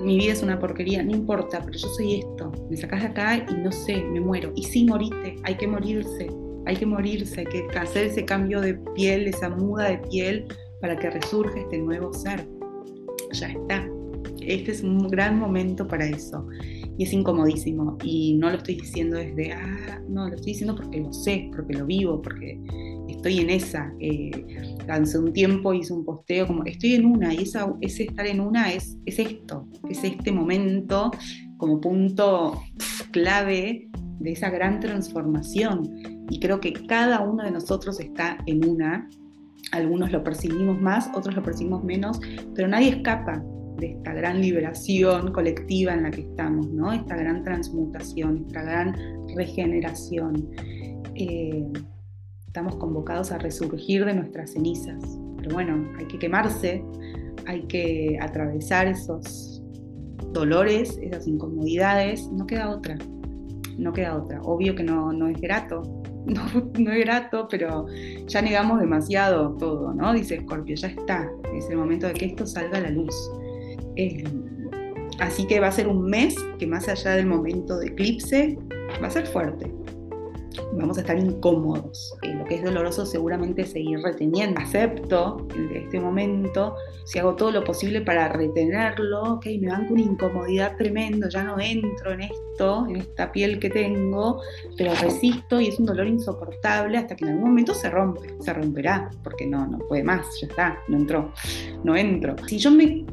mi 0.00 0.18
vida 0.18 0.32
es 0.32 0.42
una 0.42 0.58
porquería, 0.58 1.00
no 1.04 1.12
importa, 1.12 1.62
pero 1.64 1.78
yo 1.78 1.86
soy 1.90 2.14
esto, 2.22 2.50
me 2.68 2.76
sacas 2.76 3.02
de 3.02 3.06
acá 3.06 3.36
y 3.36 3.54
no 3.54 3.70
sé, 3.70 4.02
me 4.02 4.20
muero. 4.20 4.52
Y 4.56 4.64
sí, 4.64 4.84
morite, 4.84 5.36
hay 5.44 5.54
que 5.54 5.68
morirse, 5.68 6.28
hay 6.66 6.74
que 6.74 6.86
morirse, 6.86 7.42
hay 7.42 7.46
que 7.46 7.78
hacer 7.78 8.06
ese 8.06 8.24
cambio 8.24 8.60
de 8.60 8.74
piel, 8.96 9.28
esa 9.28 9.48
muda 9.48 9.90
de 9.90 9.98
piel 9.98 10.48
para 10.80 10.96
que 10.96 11.08
resurja 11.08 11.56
este 11.56 11.78
nuevo 11.78 12.12
ser. 12.12 12.48
Ya 13.32 13.46
está. 13.46 13.88
Este 14.42 14.72
es 14.72 14.82
un 14.82 15.08
gran 15.08 15.38
momento 15.38 15.86
para 15.86 16.06
eso. 16.06 16.46
Y 16.98 17.04
es 17.04 17.12
incomodísimo. 17.12 17.96
Y 18.02 18.34
no 18.34 18.50
lo 18.50 18.56
estoy 18.56 18.76
diciendo 18.76 19.16
desde, 19.16 19.52
ah, 19.52 20.00
no, 20.08 20.28
lo 20.28 20.34
estoy 20.34 20.52
diciendo 20.52 20.76
porque 20.76 21.00
lo 21.00 21.12
sé, 21.12 21.50
porque 21.54 21.74
lo 21.74 21.86
vivo, 21.86 22.20
porque 22.20 22.60
estoy 23.08 23.38
en 23.38 23.50
esa. 23.50 23.92
Eh, 24.00 24.76
hace 24.88 25.18
un 25.18 25.32
tiempo 25.32 25.72
hice 25.72 25.92
un 25.92 26.04
posteo 26.04 26.46
como, 26.46 26.64
estoy 26.64 26.94
en 26.94 27.06
una, 27.06 27.32
y 27.32 27.38
esa, 27.38 27.72
ese 27.80 28.04
estar 28.04 28.26
en 28.26 28.40
una 28.40 28.72
es, 28.72 28.96
es 29.06 29.18
esto, 29.18 29.66
es 29.88 30.02
este 30.04 30.32
momento 30.32 31.10
como 31.56 31.80
punto 31.80 32.60
clave 33.12 33.88
de 34.18 34.32
esa 34.32 34.50
gran 34.50 34.80
transformación. 34.80 36.26
Y 36.30 36.38
creo 36.38 36.60
que 36.60 36.72
cada 36.72 37.20
uno 37.20 37.44
de 37.44 37.50
nosotros 37.50 38.00
está 38.00 38.38
en 38.46 38.68
una. 38.68 39.08
Algunos 39.72 40.10
lo 40.10 40.24
percibimos 40.24 40.80
más, 40.80 41.10
otros 41.14 41.34
lo 41.34 41.42
percibimos 41.42 41.84
menos, 41.84 42.20
pero 42.54 42.66
nadie 42.68 42.90
escapa 42.90 43.42
de 43.80 43.92
esta 43.92 44.12
gran 44.12 44.40
liberación 44.40 45.32
colectiva 45.32 45.94
en 45.94 46.04
la 46.04 46.10
que 46.10 46.20
estamos, 46.20 46.68
¿no? 46.68 46.92
Esta 46.92 47.16
gran 47.16 47.42
transmutación, 47.42 48.44
esta 48.46 48.62
gran 48.62 48.96
regeneración. 49.34 50.50
Eh, 51.14 51.66
estamos 52.46 52.76
convocados 52.76 53.32
a 53.32 53.38
resurgir 53.38 54.04
de 54.04 54.14
nuestras 54.14 54.52
cenizas. 54.52 55.02
Pero 55.38 55.54
bueno, 55.54 55.88
hay 55.98 56.06
que 56.06 56.18
quemarse, 56.18 56.84
hay 57.46 57.62
que 57.62 58.18
atravesar 58.20 58.88
esos 58.88 59.62
dolores, 60.32 60.98
esas 61.00 61.26
incomodidades, 61.26 62.28
no 62.32 62.46
queda 62.46 62.70
otra, 62.70 62.98
no 63.78 63.92
queda 63.92 64.16
otra. 64.16 64.42
Obvio 64.42 64.74
que 64.74 64.82
no, 64.82 65.12
no 65.12 65.28
es 65.28 65.40
grato, 65.40 65.82
no, 66.26 66.42
no, 66.78 66.92
es 66.92 67.04
grato, 67.04 67.46
pero 67.48 67.86
ya 68.26 68.42
negamos 68.42 68.80
demasiado 68.80 69.56
todo, 69.56 69.94
¿no? 69.94 70.12
Dice 70.12 70.40
Scorpio, 70.40 70.74
ya 70.76 70.88
está, 70.88 71.30
es 71.54 71.68
el 71.70 71.76
momento 71.76 72.06
de 72.06 72.14
que 72.14 72.26
esto 72.26 72.46
salga 72.46 72.78
a 72.78 72.82
la 72.82 72.90
luz. 72.90 73.14
Eh, 73.96 74.24
así 75.18 75.46
que 75.46 75.60
va 75.60 75.68
a 75.68 75.72
ser 75.72 75.88
un 75.88 76.04
mes 76.04 76.36
que 76.58 76.66
más 76.66 76.88
allá 76.88 77.12
del 77.12 77.26
momento 77.26 77.78
de 77.78 77.88
eclipse, 77.88 78.58
va 79.02 79.06
a 79.06 79.10
ser 79.10 79.26
fuerte, 79.26 79.72
vamos 80.72 80.98
a 80.98 81.00
estar 81.00 81.18
incómodos. 81.18 82.14
Eh, 82.22 82.34
lo 82.34 82.44
que 82.44 82.56
es 82.56 82.64
doloroso 82.64 83.06
seguramente 83.06 83.64
seguir 83.64 84.00
reteniendo. 84.00 84.60
Acepto 84.60 85.46
de 85.54 85.78
este 85.78 86.00
momento, 86.00 86.74
si 87.04 87.18
hago 87.18 87.34
todo 87.34 87.50
lo 87.50 87.64
posible 87.64 88.00
para 88.00 88.28
retenerlo, 88.28 89.34
ok, 89.34 89.46
me 89.60 89.68
van 89.68 89.86
con 89.86 89.92
una 89.92 90.02
incomodidad 90.02 90.76
tremendo, 90.76 91.28
ya 91.28 91.44
no 91.44 91.58
entro 91.60 92.12
en 92.12 92.22
esto, 92.22 92.86
en 92.88 92.96
esta 92.96 93.32
piel 93.32 93.58
que 93.58 93.70
tengo, 93.70 94.40
pero 94.76 94.94
resisto 94.94 95.60
y 95.60 95.68
es 95.68 95.78
un 95.78 95.86
dolor 95.86 96.06
insoportable 96.06 96.98
hasta 96.98 97.16
que 97.16 97.24
en 97.24 97.32
algún 97.32 97.50
momento 97.50 97.74
se 97.74 97.90
rompe, 97.90 98.34
se 98.40 98.52
romperá, 98.52 99.10
porque 99.22 99.46
no, 99.46 99.66
no 99.66 99.78
puede 99.78 100.04
más, 100.04 100.26
ya 100.40 100.46
está, 100.46 100.78
no 100.88 100.96
entró, 100.96 101.32
no 101.84 101.96
entro. 101.96 102.36
Si 102.46 102.58
yo 102.58 102.70
me, 102.70 103.04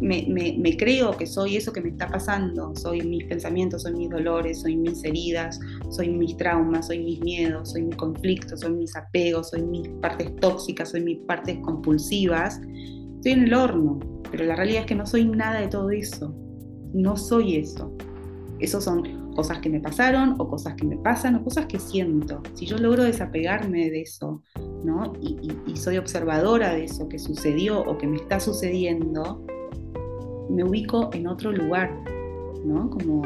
creo 0.77 1.15
que 1.15 1.25
soy 1.25 1.57
eso 1.57 1.71
que 1.71 1.81
me 1.81 1.89
está 1.89 2.07
pasando, 2.07 2.75
soy 2.75 3.01
mis 3.01 3.25
pensamientos, 3.25 3.83
soy 3.83 3.93
mis 3.93 4.09
dolores, 4.09 4.61
soy 4.61 4.75
mis 4.75 5.03
heridas, 5.03 5.59
soy 5.89 6.09
mis 6.09 6.35
traumas, 6.37 6.87
soy 6.87 6.99
mis 6.99 7.19
miedos, 7.21 7.71
soy 7.71 7.83
mi 7.83 7.95
conflicto, 7.95 8.57
soy 8.57 8.73
mis 8.73 8.95
apegos, 8.95 9.49
soy 9.49 9.63
mis 9.63 9.87
partes 10.01 10.35
tóxicas, 10.37 10.91
soy 10.91 11.01
mis 11.01 11.19
partes 11.19 11.57
compulsivas, 11.59 12.59
estoy 13.15 13.31
en 13.31 13.43
el 13.43 13.53
horno, 13.53 13.99
pero 14.31 14.45
la 14.45 14.55
realidad 14.55 14.81
es 14.81 14.87
que 14.87 14.95
no 14.95 15.05
soy 15.05 15.25
nada 15.25 15.61
de 15.61 15.67
todo 15.67 15.89
eso, 15.91 16.35
no 16.93 17.15
soy 17.15 17.57
eso. 17.57 17.95
Esos 18.59 18.83
son 18.83 19.26
cosas 19.37 19.59
que 19.59 19.69
me 19.69 19.79
pasaron 19.79 20.35
o 20.39 20.49
cosas 20.49 20.73
que 20.73 20.83
me 20.83 20.97
pasan 20.97 21.35
o 21.35 21.43
cosas 21.43 21.67
que 21.67 21.79
siento. 21.79 22.41
Si 22.55 22.65
yo 22.65 22.77
logro 22.77 23.03
desapegarme 23.03 23.89
de 23.91 24.01
eso, 24.01 24.41
¿no? 24.83 25.13
Y, 25.21 25.37
y 25.67 25.77
soy 25.77 25.97
observadora 25.97 26.73
de 26.73 26.85
eso 26.85 27.07
que 27.07 27.19
sucedió 27.19 27.79
o 27.79 27.97
que 27.99 28.07
me 28.07 28.17
está 28.17 28.39
sucediendo, 28.39 29.45
me 30.49 30.63
ubico 30.63 31.11
en 31.13 31.27
otro 31.27 31.51
lugar, 31.51 31.95
¿no? 32.65 32.89
Como 32.89 33.21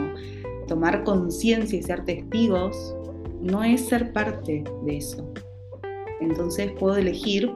tomar 0.68 1.06
conciencia 1.06 1.80
y 1.80 1.82
ser 1.82 2.04
testigos 2.04 2.94
no 3.42 3.64
es 3.64 3.86
ser 3.88 4.12
parte 4.12 4.66
de 4.86 4.98
eso. 4.98 5.26
Entonces 6.20 6.74
puedo 6.78 6.98
elegir 6.98 7.50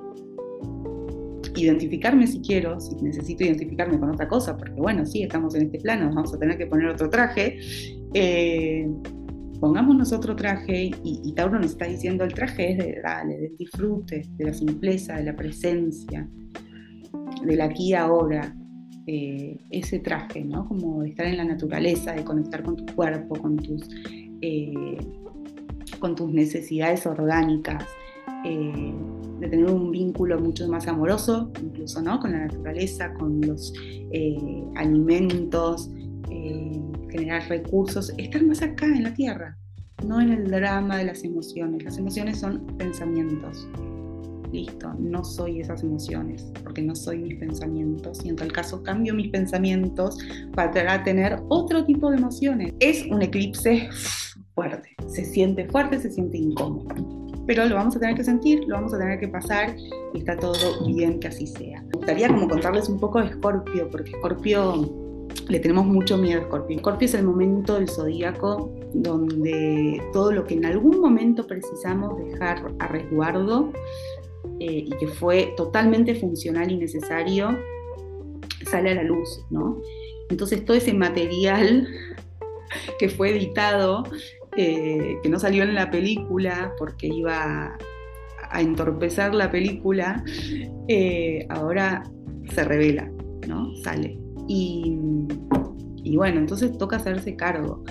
identificarme 1.55 2.27
si 2.27 2.41
quiero, 2.41 2.79
si 2.79 2.95
necesito 2.95 3.43
identificarme 3.43 3.99
con 3.99 4.09
otra 4.09 4.27
cosa, 4.27 4.57
porque 4.57 4.79
bueno, 4.79 5.05
sí, 5.05 5.23
estamos 5.23 5.55
en 5.55 5.63
este 5.63 5.79
plano, 5.79 6.11
vamos 6.13 6.33
a 6.33 6.39
tener 6.39 6.57
que 6.57 6.67
poner 6.67 6.87
otro 6.87 7.09
traje. 7.09 7.59
Eh, 8.17 8.89
pongámonos 9.59 10.13
otro 10.13 10.37
traje 10.37 10.91
y, 11.03 11.33
Tauro 11.33 11.59
nos 11.59 11.71
está 11.71 11.85
diciendo 11.85 12.23
el 12.23 12.33
traje 12.33 12.71
es 12.71 12.77
de 12.77 13.01
dale, 13.03 13.37
del 13.37 13.57
disfrute, 13.57 14.25
de 14.37 14.45
la 14.45 14.53
simpleza, 14.53 15.17
de 15.17 15.23
la 15.25 15.35
presencia, 15.35 16.25
del 17.45 17.61
aquí 17.61 17.89
y 17.89 17.93
ahora. 17.93 18.55
Eh, 19.07 19.59
ese 19.69 19.99
traje, 19.99 20.43
¿no? 20.43 20.67
Como 20.67 21.03
de 21.03 21.09
estar 21.09 21.27
en 21.27 21.37
la 21.37 21.43
naturaleza, 21.43 22.13
de 22.13 22.23
conectar 22.23 22.63
con 22.63 22.75
tu 22.75 22.95
cuerpo, 22.95 23.35
con 23.35 23.55
tus 23.55 23.87
eh, 24.41 24.97
con 25.99 26.15
tus 26.15 26.33
necesidades 26.33 27.05
orgánicas, 27.05 27.85
eh, 28.45 28.93
de 29.39 29.47
tener 29.47 29.69
un 29.69 29.91
vínculo 29.91 30.39
mucho 30.39 30.67
más 30.67 30.87
amoroso, 30.87 31.51
incluso 31.61 32.01
¿no? 32.01 32.19
con 32.19 32.31
la 32.31 32.47
naturaleza, 32.47 33.13
con 33.13 33.41
los 33.41 33.73
alimentos, 34.75 35.91
generar 37.15 37.47
recursos, 37.47 38.13
estar 38.17 38.43
más 38.43 38.61
acá 38.61 38.85
en 38.85 39.03
la 39.03 39.13
tierra, 39.13 39.57
no 40.05 40.21
en 40.21 40.31
el 40.31 40.51
drama 40.51 40.97
de 40.97 41.05
las 41.05 41.23
emociones. 41.23 41.83
Las 41.83 41.97
emociones 41.97 42.39
son 42.39 42.65
pensamientos. 42.77 43.67
Listo, 44.51 44.93
no 44.99 45.23
soy 45.23 45.61
esas 45.61 45.83
emociones, 45.83 46.51
porque 46.63 46.81
no 46.81 46.95
soy 46.95 47.19
mis 47.19 47.35
pensamientos. 47.35 48.23
Y 48.23 48.29
en 48.29 48.35
tal 48.35 48.51
caso 48.51 48.83
cambio 48.83 49.13
mis 49.13 49.29
pensamientos 49.29 50.17
para 50.53 51.03
tener 51.03 51.39
otro 51.49 51.85
tipo 51.85 52.09
de 52.09 52.17
emociones. 52.17 52.73
Es 52.79 53.05
un 53.07 53.21
eclipse 53.21 53.89
fuerte. 54.53 54.95
Se 55.07 55.25
siente 55.25 55.67
fuerte, 55.67 55.99
se 55.99 56.11
siente 56.11 56.37
incómodo. 56.37 56.87
Pero 57.47 57.65
lo 57.65 57.75
vamos 57.75 57.95
a 57.95 57.99
tener 57.99 58.15
que 58.15 58.23
sentir, 58.23 58.63
lo 58.67 58.75
vamos 58.75 58.93
a 58.93 58.97
tener 58.97 59.19
que 59.19 59.27
pasar 59.27 59.75
y 60.13 60.17
está 60.17 60.35
todo 60.35 60.85
bien 60.85 61.19
que 61.19 61.27
así 61.27 61.45
sea. 61.45 61.81
Me 61.81 61.91
gustaría 61.93 62.27
como 62.27 62.47
contarles 62.47 62.89
un 62.89 62.99
poco 62.99 63.19
de 63.19 63.27
Escorpio, 63.27 63.89
porque 63.89 64.11
Escorpio 64.11 65.04
le 65.47 65.59
tenemos 65.59 65.85
mucho 65.85 66.17
miedo 66.17 66.39
a 66.39 66.43
Escorpio. 66.43 66.75
Escorpio 66.75 67.05
es 67.05 67.13
el 67.13 67.23
momento 67.23 67.75
del 67.75 67.89
zodíaco 67.89 68.71
donde 68.93 70.01
todo 70.13 70.31
lo 70.31 70.45
que 70.45 70.55
en 70.55 70.65
algún 70.65 70.99
momento 70.99 71.45
precisamos 71.45 72.17
dejar 72.17 72.73
a 72.79 72.87
resguardo 72.87 73.71
eh, 74.59 74.85
y 74.87 74.89
que 74.97 75.07
fue 75.07 75.53
totalmente 75.57 76.15
funcional 76.15 76.71
y 76.71 76.77
necesario 76.77 77.57
sale 78.69 78.91
a 78.91 78.95
la 78.95 79.03
luz, 79.03 79.45
¿no? 79.49 79.79
Entonces 80.29 80.65
todo 80.65 80.75
ese 80.77 80.93
material 80.93 81.87
que 82.99 83.09
fue 83.09 83.29
editado 83.29 84.03
eh, 84.57 85.17
que 85.21 85.29
no 85.29 85.39
salió 85.39 85.63
en 85.63 85.75
la 85.75 85.91
película 85.91 86.73
porque 86.79 87.07
iba 87.07 87.77
a 88.49 88.61
entorpecer 88.61 89.33
la 89.33 89.51
película, 89.51 90.23
eh, 90.87 91.45
ahora 91.49 92.03
se 92.53 92.63
revela, 92.63 93.11
¿no? 93.47 93.75
Sale. 93.83 94.24
Y, 94.47 94.97
y, 96.03 96.17
bueno, 96.17 96.39
entonces 96.39 96.77
toca 96.77 96.97
hacerse 96.97 97.35
cargo. 97.35 97.83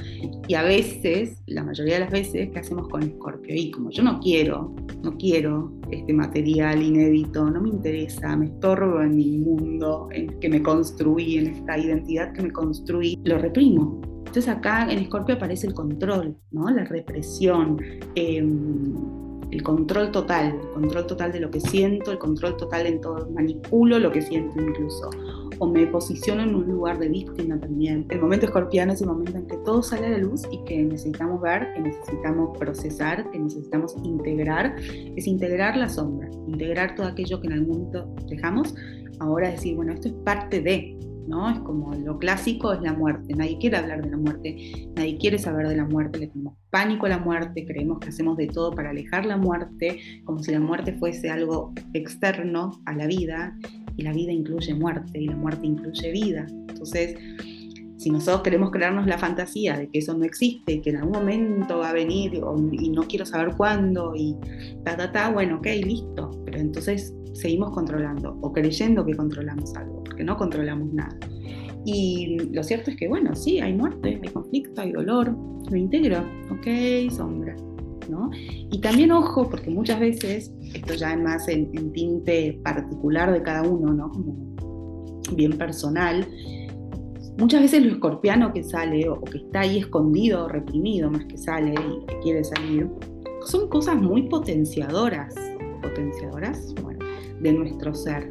Y 0.47 0.55
a 0.55 0.63
veces, 0.63 1.43
la 1.47 1.65
mayoría 1.65 1.95
de 1.95 2.01
las 2.01 2.11
veces, 2.11 2.51
¿qué 2.53 2.59
hacemos 2.59 2.89
con 2.89 3.03
Scorpio? 3.03 3.55
Y 3.55 3.71
como 3.71 3.91
yo 3.91 4.03
no 4.03 4.21
quiero, 4.21 4.75
no 5.03 5.17
quiero 5.17 5.73
este 5.91 6.13
material 6.13 6.83
inédito, 6.83 7.51
no 7.51 7.61
me 7.61 7.71
interesa, 7.71 8.37
me 8.37 8.47
estorbo 8.47 9.01
en 9.01 9.17
mi 9.17 9.39
mundo 9.39 10.09
en 10.13 10.39
que 10.41 10.49
me 10.49 10.63
construí, 10.63 11.39
en 11.39 11.49
esta 11.49 11.79
identidad 11.79 12.33
que 12.33 12.43
me 12.43 12.53
construí, 12.53 13.19
lo 13.25 13.39
reprimo 13.39 14.01
entonces 14.35 14.53
acá 14.53 14.91
en 14.91 14.99
Escorpio 14.99 15.37
aparece 15.37 15.69
el 15.69 15.75
control, 15.75 16.37
¿no? 16.51 16.69
la 16.69 16.85
represión, 16.85 17.81
em, 18.17 18.93
el 19.55 19.63
control 19.63 20.11
total, 20.11 20.59
el 20.61 20.69
control 20.71 21.07
total 21.07 21.31
de 21.31 21.39
lo 21.39 21.49
que 21.49 21.61
siento, 21.61 22.11
el 22.11 22.19
control 22.19 22.57
total 22.57 22.87
en 22.87 23.01
todo, 23.01 23.31
manipulo 23.31 24.01
lo 24.01 24.11
que 24.11 24.21
siento 24.21 24.61
incluso, 24.61 25.11
o 25.61 25.69
me 25.69 25.87
posiciono 25.87 26.43
en 26.43 26.57
un 26.57 26.67
lugar 26.67 26.99
de 26.99 27.09
víctima 27.09 27.59
también. 27.61 28.05
El 28.09 28.21
momento 28.21 28.47
escorpiano 28.47 28.93
es 28.93 29.01
el 29.01 29.07
momento 29.07 29.39
en 29.39 29.47
que 29.47 29.57
todo 29.59 29.81
sale 29.81 30.09
a 30.09 30.11
la 30.11 30.19
luz 30.19 30.43
y 30.51 30.59
que 30.65 30.83
necesitamos 30.83 31.41
ver, 31.41 31.73
que 31.73 31.83
necesitamos 31.83 32.59
procesar, 32.59 33.31
que 33.31 33.39
necesitamos 33.39 33.95
integrar, 34.03 34.75
es 35.15 35.27
integrar 35.29 35.77
la 35.77 35.89
sombra, 35.89 36.29
integrar 36.49 36.97
todo 36.97 37.07
aquello 37.07 37.41
que 37.41 37.47
en 37.47 37.53
algún 37.53 37.79
momento 37.79 38.13
dejamos, 38.29 38.75
ahora 39.21 39.51
decir, 39.51 39.77
bueno, 39.77 39.93
esto 39.93 40.09
es 40.09 40.15
parte 40.25 40.61
de, 40.63 40.99
¿no? 41.27 41.51
Es 41.51 41.59
como 41.61 41.95
lo 41.95 42.19
clásico 42.19 42.73
es 42.73 42.81
la 42.81 42.93
muerte, 42.93 43.35
nadie 43.35 43.59
quiere 43.59 43.77
hablar 43.77 44.03
de 44.03 44.11
la 44.11 44.17
muerte, 44.17 44.91
nadie 44.97 45.17
quiere 45.19 45.39
saber 45.39 45.69
de 45.69 45.77
la 45.77 45.85
muerte, 45.85 46.19
le 46.19 46.27
tenemos 46.29 46.55
pánico 46.71 47.07
a 47.07 47.11
la 47.11 47.19
muerte, 47.19 47.65
creemos 47.65 47.99
que 48.01 48.09
hacemos 48.09 48.37
de 48.37 48.47
todo 48.47 48.73
para 48.73 48.91
alejar 48.91 49.27
la 49.27 49.37
muerte, 49.37 50.01
como 50.25 50.43
si 50.43 50.53
la 50.53 50.61
muerte 50.61 50.95
fuese 50.95 51.31
algo 51.31 51.73
externo 51.93 52.73
a 52.87 52.95
la 52.95 53.07
vida, 53.07 53.57
y 53.97 54.03
la 54.03 54.13
vida 54.13 54.33
incluye 54.33 54.75
muerte, 54.75 55.21
y 55.21 55.27
la 55.27 55.37
muerte 55.37 55.67
incluye 55.67 56.11
vida. 56.11 56.47
Entonces, 56.69 57.17
si 57.97 58.11
nosotros 58.11 58.43
queremos 58.43 58.71
crearnos 58.71 59.07
la 59.07 59.19
fantasía 59.19 59.77
de 59.79 59.89
que 59.89 59.99
eso 59.99 60.15
no 60.15 60.25
existe, 60.25 60.81
que 60.81 60.91
en 60.91 60.97
algún 60.97 61.13
momento 61.13 61.79
va 61.79 61.91
a 61.91 61.93
venir 61.93 62.41
y 62.73 62.91
no 62.91 63.03
quiero 63.03 63.25
saber 63.25 63.55
cuándo 63.57 64.15
y 64.17 64.37
ta, 64.85 64.97
ta, 64.97 65.13
ta, 65.13 65.31
bueno, 65.31 65.57
ok, 65.59 65.67
listo, 65.85 66.31
pero 66.45 66.59
entonces 66.59 67.15
seguimos 67.33 67.71
controlando 67.71 68.37
o 68.41 68.53
creyendo 68.53 69.05
que 69.05 69.15
controlamos 69.15 69.75
algo, 69.77 70.03
porque 70.05 70.25
no 70.25 70.37
controlamos 70.37 70.93
nada. 70.93 71.17
Y 71.85 72.39
lo 72.53 72.63
cierto 72.63 72.91
es 72.91 72.97
que, 72.97 73.09
bueno, 73.09 73.35
sí, 73.35 73.61
hay 73.61 73.75
muerte, 73.75 74.21
hay 74.23 74.29
conflicto, 74.31 74.81
hay 74.81 74.93
dolor, 74.93 75.37
lo 75.71 75.77
integro, 75.77 76.25
ok, 76.51 77.11
sombra. 77.11 77.55
¿no? 78.09 78.31
Y 78.35 78.81
también 78.81 79.13
ojo, 79.13 79.49
porque 79.49 79.71
muchas 79.71 79.99
veces, 79.99 80.53
esto 80.75 80.95
ya 80.95 81.15
es 81.15 81.21
más 81.21 81.49
en, 81.49 81.71
en 81.73 81.91
tinte 81.93 82.61
particular 82.63 83.33
de 83.33 83.43
cada 83.43 83.63
uno, 83.63 83.95
¿no? 83.95 84.11
Como 84.11 84.55
bien 85.35 85.57
personal, 85.57 86.27
muchas 87.39 87.63
veces 87.63 87.85
lo 87.85 87.93
escorpiano 87.93 88.53
que 88.53 88.63
sale 88.63 89.09
o 89.09 89.21
que 89.23 89.39
está 89.39 89.61
ahí 89.61 89.79
escondido, 89.79 90.49
reprimido, 90.49 91.11
más 91.11 91.25
que 91.27 91.37
sale 91.39 91.73
y 91.73 92.07
que 92.07 92.19
quiere 92.21 92.45
salir, 92.45 92.89
son 93.47 93.69
cosas 93.69 93.97
muy 93.97 94.23
potenciadoras, 94.29 95.35
potenciadoras, 95.83 96.75
bueno, 96.83 97.05
de 97.41 97.53
nuestro 97.53 97.95
ser, 97.95 98.31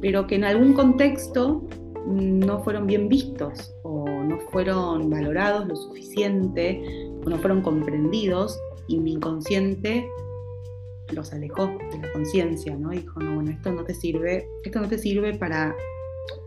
pero 0.00 0.26
que 0.26 0.36
en 0.36 0.44
algún 0.44 0.72
contexto 0.72 1.66
no 2.06 2.62
fueron 2.62 2.86
bien 2.86 3.08
vistos 3.08 3.74
o 3.82 4.06
no 4.06 4.38
fueron 4.50 5.10
valorados 5.10 5.66
lo 5.66 5.76
suficiente 5.76 6.82
o 7.24 7.30
no 7.30 7.38
fueron 7.38 7.62
comprendidos 7.62 8.58
y 8.86 8.98
mi 8.98 9.12
inconsciente 9.12 10.06
los 11.12 11.32
alejó 11.32 11.66
de 11.66 11.98
la 12.00 12.12
conciencia, 12.12 12.76
¿no? 12.76 12.90
Dijo, 12.90 13.20
no, 13.20 13.34
bueno, 13.34 13.50
esto 13.50 13.72
no 13.72 13.84
te 13.84 13.94
sirve, 13.94 14.48
esto 14.64 14.80
no 14.80 14.88
te 14.88 14.98
sirve 14.98 15.34
para, 15.34 15.74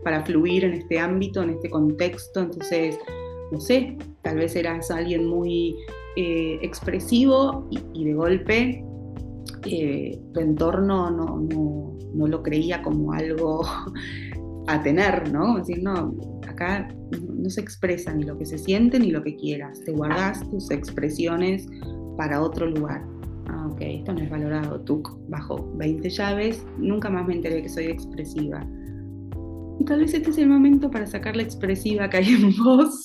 para 0.02 0.24
fluir 0.24 0.64
en 0.64 0.74
este 0.74 0.98
ámbito, 0.98 1.42
en 1.42 1.50
este 1.50 1.70
contexto, 1.70 2.40
entonces, 2.40 2.98
no 3.52 3.60
sé, 3.60 3.96
tal 4.22 4.36
vez 4.36 4.56
eras 4.56 4.90
alguien 4.90 5.26
muy 5.26 5.76
eh, 6.16 6.58
expresivo 6.62 7.68
y, 7.94 8.04
de 8.04 8.14
golpe 8.14 8.84
eh, 9.64 10.20
tu 10.32 10.40
entorno 10.40 11.10
no, 11.10 11.40
no, 12.14 12.26
lo 12.26 12.42
creía 12.42 12.82
como 12.82 13.12
algo 13.12 13.62
a 14.66 14.82
tener, 14.82 15.32
¿no? 15.32 15.56
decir, 15.58 15.82
no, 15.82 16.14
acá 16.46 16.88
no 17.22 17.48
se 17.50 17.60
expresa 17.60 18.12
ni 18.12 18.24
lo 18.24 18.36
que 18.36 18.46
se 18.46 18.58
siente 18.58 18.98
ni 18.98 19.10
lo 19.10 19.22
que 19.22 19.36
quieras, 19.36 19.80
te 19.84 19.92
guardas 19.92 20.48
tus 20.50 20.70
expresiones 20.70 21.66
para 22.16 22.42
otro 22.42 22.66
lugar. 22.66 23.06
Ah, 23.46 23.68
ok, 23.70 23.80
esto 23.80 24.12
no 24.12 24.20
es 24.20 24.28
valorado. 24.28 24.80
Tú 24.80 25.02
bajo 25.28 25.72
20 25.76 26.10
llaves, 26.10 26.66
nunca 26.78 27.08
más 27.08 27.26
me 27.26 27.34
enteré 27.34 27.62
que 27.62 27.68
soy 27.68 27.86
expresiva. 27.86 28.66
Y 29.78 29.84
tal 29.84 30.00
vez 30.00 30.12
este 30.12 30.30
es 30.30 30.38
el 30.38 30.48
momento 30.48 30.90
para 30.90 31.06
sacar 31.06 31.36
la 31.36 31.42
expresiva 31.42 32.10
que 32.10 32.18
hay 32.18 32.34
en 32.34 32.52
vos, 32.64 33.04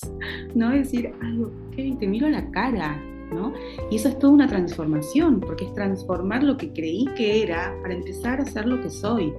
¿no? 0.54 0.70
Decir 0.70 1.12
algo, 1.22 1.52
ok, 1.68 1.98
te 1.98 2.06
miro 2.06 2.26
a 2.26 2.30
la 2.30 2.50
cara, 2.50 3.00
¿no? 3.32 3.52
Y 3.90 3.96
eso 3.96 4.08
es 4.08 4.18
toda 4.18 4.32
una 4.32 4.48
transformación, 4.48 5.40
porque 5.40 5.66
es 5.66 5.74
transformar 5.74 6.42
lo 6.42 6.56
que 6.56 6.72
creí 6.72 7.06
que 7.16 7.42
era 7.42 7.74
para 7.82 7.94
empezar 7.94 8.40
a 8.40 8.44
ser 8.44 8.66
lo 8.66 8.80
que 8.80 8.90
soy. 8.90 9.32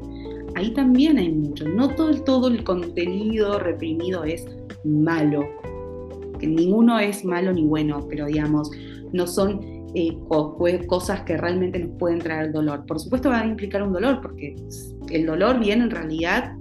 Ahí 0.56 0.74
también 0.74 1.17
hay 1.17 1.32
mucho. 1.32 1.67
No 1.67 1.89
todo 1.89 2.10
el, 2.10 2.24
todo 2.24 2.48
el 2.48 2.63
contenido 2.63 3.60
reprimido 3.60 4.24
es 4.24 4.45
malo. 4.86 5.45
Que 6.39 6.48
ninguno 6.48 7.00
es 7.00 7.26
malo 7.26 7.52
ni 7.52 7.65
bueno, 7.65 8.06
pero 8.10 8.28
digamos, 8.28 8.71
no 9.12 9.28
son 9.28 9.60
eh, 9.93 10.17
cosas 10.88 11.21
que 11.21 11.38
realmente 11.38 11.80
nos 11.80 11.98
pueden 11.98 12.19
traer 12.19 12.54
dolor. 12.54 12.86
Por 12.86 13.00
supuesto 13.00 13.30
va 13.30 13.41
a 13.41 13.45
implicar 13.45 13.84
un 13.84 13.91
dolor, 13.91 14.21
porque 14.21 14.56
el 15.10 15.26
dolor 15.26 15.60
viene 15.60 15.84
en 15.84 15.91
realidad 15.91 16.54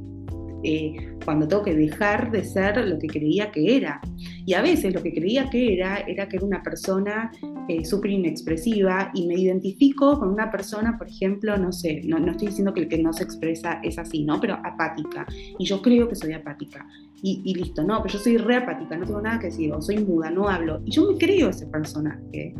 eh, 0.64 1.14
cuando 1.24 1.46
tengo 1.46 1.62
que 1.62 1.74
dejar 1.74 2.30
de 2.30 2.42
ser 2.42 2.76
lo 2.86 2.98
que 2.98 3.06
creía 3.06 3.52
que 3.52 3.76
era. 3.76 4.00
Y 4.46 4.54
a 4.54 4.62
veces 4.62 4.94
lo 4.94 5.02
que 5.02 5.12
creía 5.12 5.50
que 5.50 5.74
era 5.74 5.98
era 5.98 6.28
que 6.28 6.36
era 6.36 6.46
una 6.46 6.62
persona 6.62 7.30
eh, 7.68 7.84
súper 7.84 8.12
inexpresiva 8.12 9.10
y 9.14 9.26
me 9.26 9.34
identifico 9.34 10.18
con 10.18 10.30
una 10.30 10.50
persona, 10.50 10.96
por 10.98 11.08
ejemplo, 11.08 11.56
no 11.56 11.72
sé, 11.72 12.02
no, 12.04 12.18
estoy 12.30 12.48
diciendo 12.48 12.72
que 12.72 12.80
el 12.80 12.88
que 12.88 12.98
no 12.98 13.12
se 13.12 13.24
expresa 13.24 13.80
es 13.82 13.98
así, 13.98 14.24
¿no? 14.24 14.40
Pero 14.40 14.54
apática. 14.54 15.26
Y 15.58 15.64
yo 15.64 15.80
creo 15.82 16.08
que 16.08 16.14
soy 16.14 16.32
apática. 16.32 16.86
Y, 17.22 17.54
listo, 17.54 17.82
no, 17.82 18.02
pero 18.02 18.12
yo 18.12 18.18
soy 18.18 18.36
re 18.36 18.56
apática, 18.56 18.98
no 18.98 19.06
tengo 19.06 19.22
nada 19.22 19.38
que 19.38 19.46
decir, 19.46 19.72
o 19.72 19.80
soy 19.80 19.96
muda, 19.96 20.30
no 20.30 20.46
hablo. 20.46 20.82
Y 20.84 20.90
yo 20.90 21.10
me 21.10 21.16
creo 21.16 21.48
ese 21.48 21.66
personaje. 21.66 22.54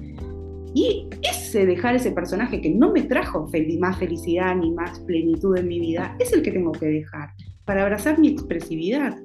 Y 0.74 1.06
ese 1.22 1.66
dejar 1.66 1.96
ese 1.96 2.12
personaje 2.12 2.62
que 2.62 2.70
no 2.70 2.90
me 2.90 3.02
trajo 3.02 3.46
más 3.78 3.98
felicidad 3.98 4.56
ni 4.56 4.70
más 4.70 4.98
plenitud 5.00 5.56
en 5.58 5.68
mi 5.68 5.80
vida, 5.80 6.16
es 6.18 6.32
el 6.32 6.42
que 6.42 6.50
tengo 6.50 6.72
que 6.72 6.86
dejar 6.86 7.28
para 7.64 7.82
abrazar 7.82 8.18
mi 8.18 8.28
expresividad, 8.28 9.18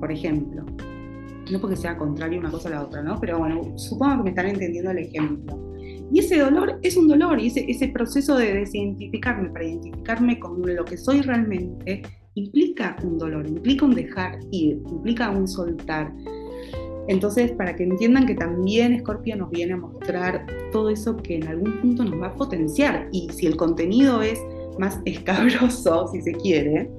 por 0.00 0.10
ejemplo. 0.10 0.64
No 1.50 1.60
porque 1.60 1.76
sea 1.76 1.96
contrario 1.96 2.40
una 2.40 2.50
cosa 2.50 2.68
a 2.68 2.72
la 2.72 2.82
otra, 2.82 3.02
¿no? 3.02 3.20
Pero 3.20 3.38
bueno, 3.38 3.76
supongo 3.76 4.18
que 4.18 4.22
me 4.24 4.30
están 4.30 4.46
entendiendo 4.46 4.90
el 4.90 4.98
ejemplo. 4.98 5.60
Y 6.10 6.18
ese 6.20 6.38
dolor 6.38 6.78
es 6.82 6.96
un 6.96 7.08
dolor, 7.08 7.40
y 7.40 7.48
ese, 7.48 7.64
ese 7.68 7.88
proceso 7.88 8.36
de 8.36 8.54
desidentificarme 8.54 9.50
para 9.50 9.64
identificarme 9.64 10.38
con 10.38 10.62
lo 10.62 10.84
que 10.84 10.96
soy 10.96 11.20
realmente 11.22 12.02
implica 12.34 12.96
un 13.02 13.18
dolor, 13.18 13.46
implica 13.46 13.84
un 13.84 13.94
dejar 13.94 14.38
ir, 14.50 14.82
implica 14.90 15.30
un 15.30 15.46
soltar. 15.46 16.12
Entonces, 17.08 17.52
para 17.52 17.76
que 17.76 17.84
entiendan 17.84 18.26
que 18.26 18.34
también 18.34 18.98
Scorpio 19.00 19.36
nos 19.36 19.50
viene 19.50 19.74
a 19.74 19.76
mostrar 19.76 20.46
todo 20.72 20.88
eso 20.88 21.16
que 21.16 21.36
en 21.36 21.48
algún 21.48 21.80
punto 21.80 22.04
nos 22.04 22.20
va 22.20 22.28
a 22.28 22.34
potenciar. 22.34 23.08
Y 23.12 23.28
si 23.30 23.46
el 23.46 23.56
contenido 23.56 24.22
es 24.22 24.40
más 24.78 25.00
escabroso, 25.04 26.08
si 26.08 26.22
se 26.22 26.32
quiere, 26.32 26.90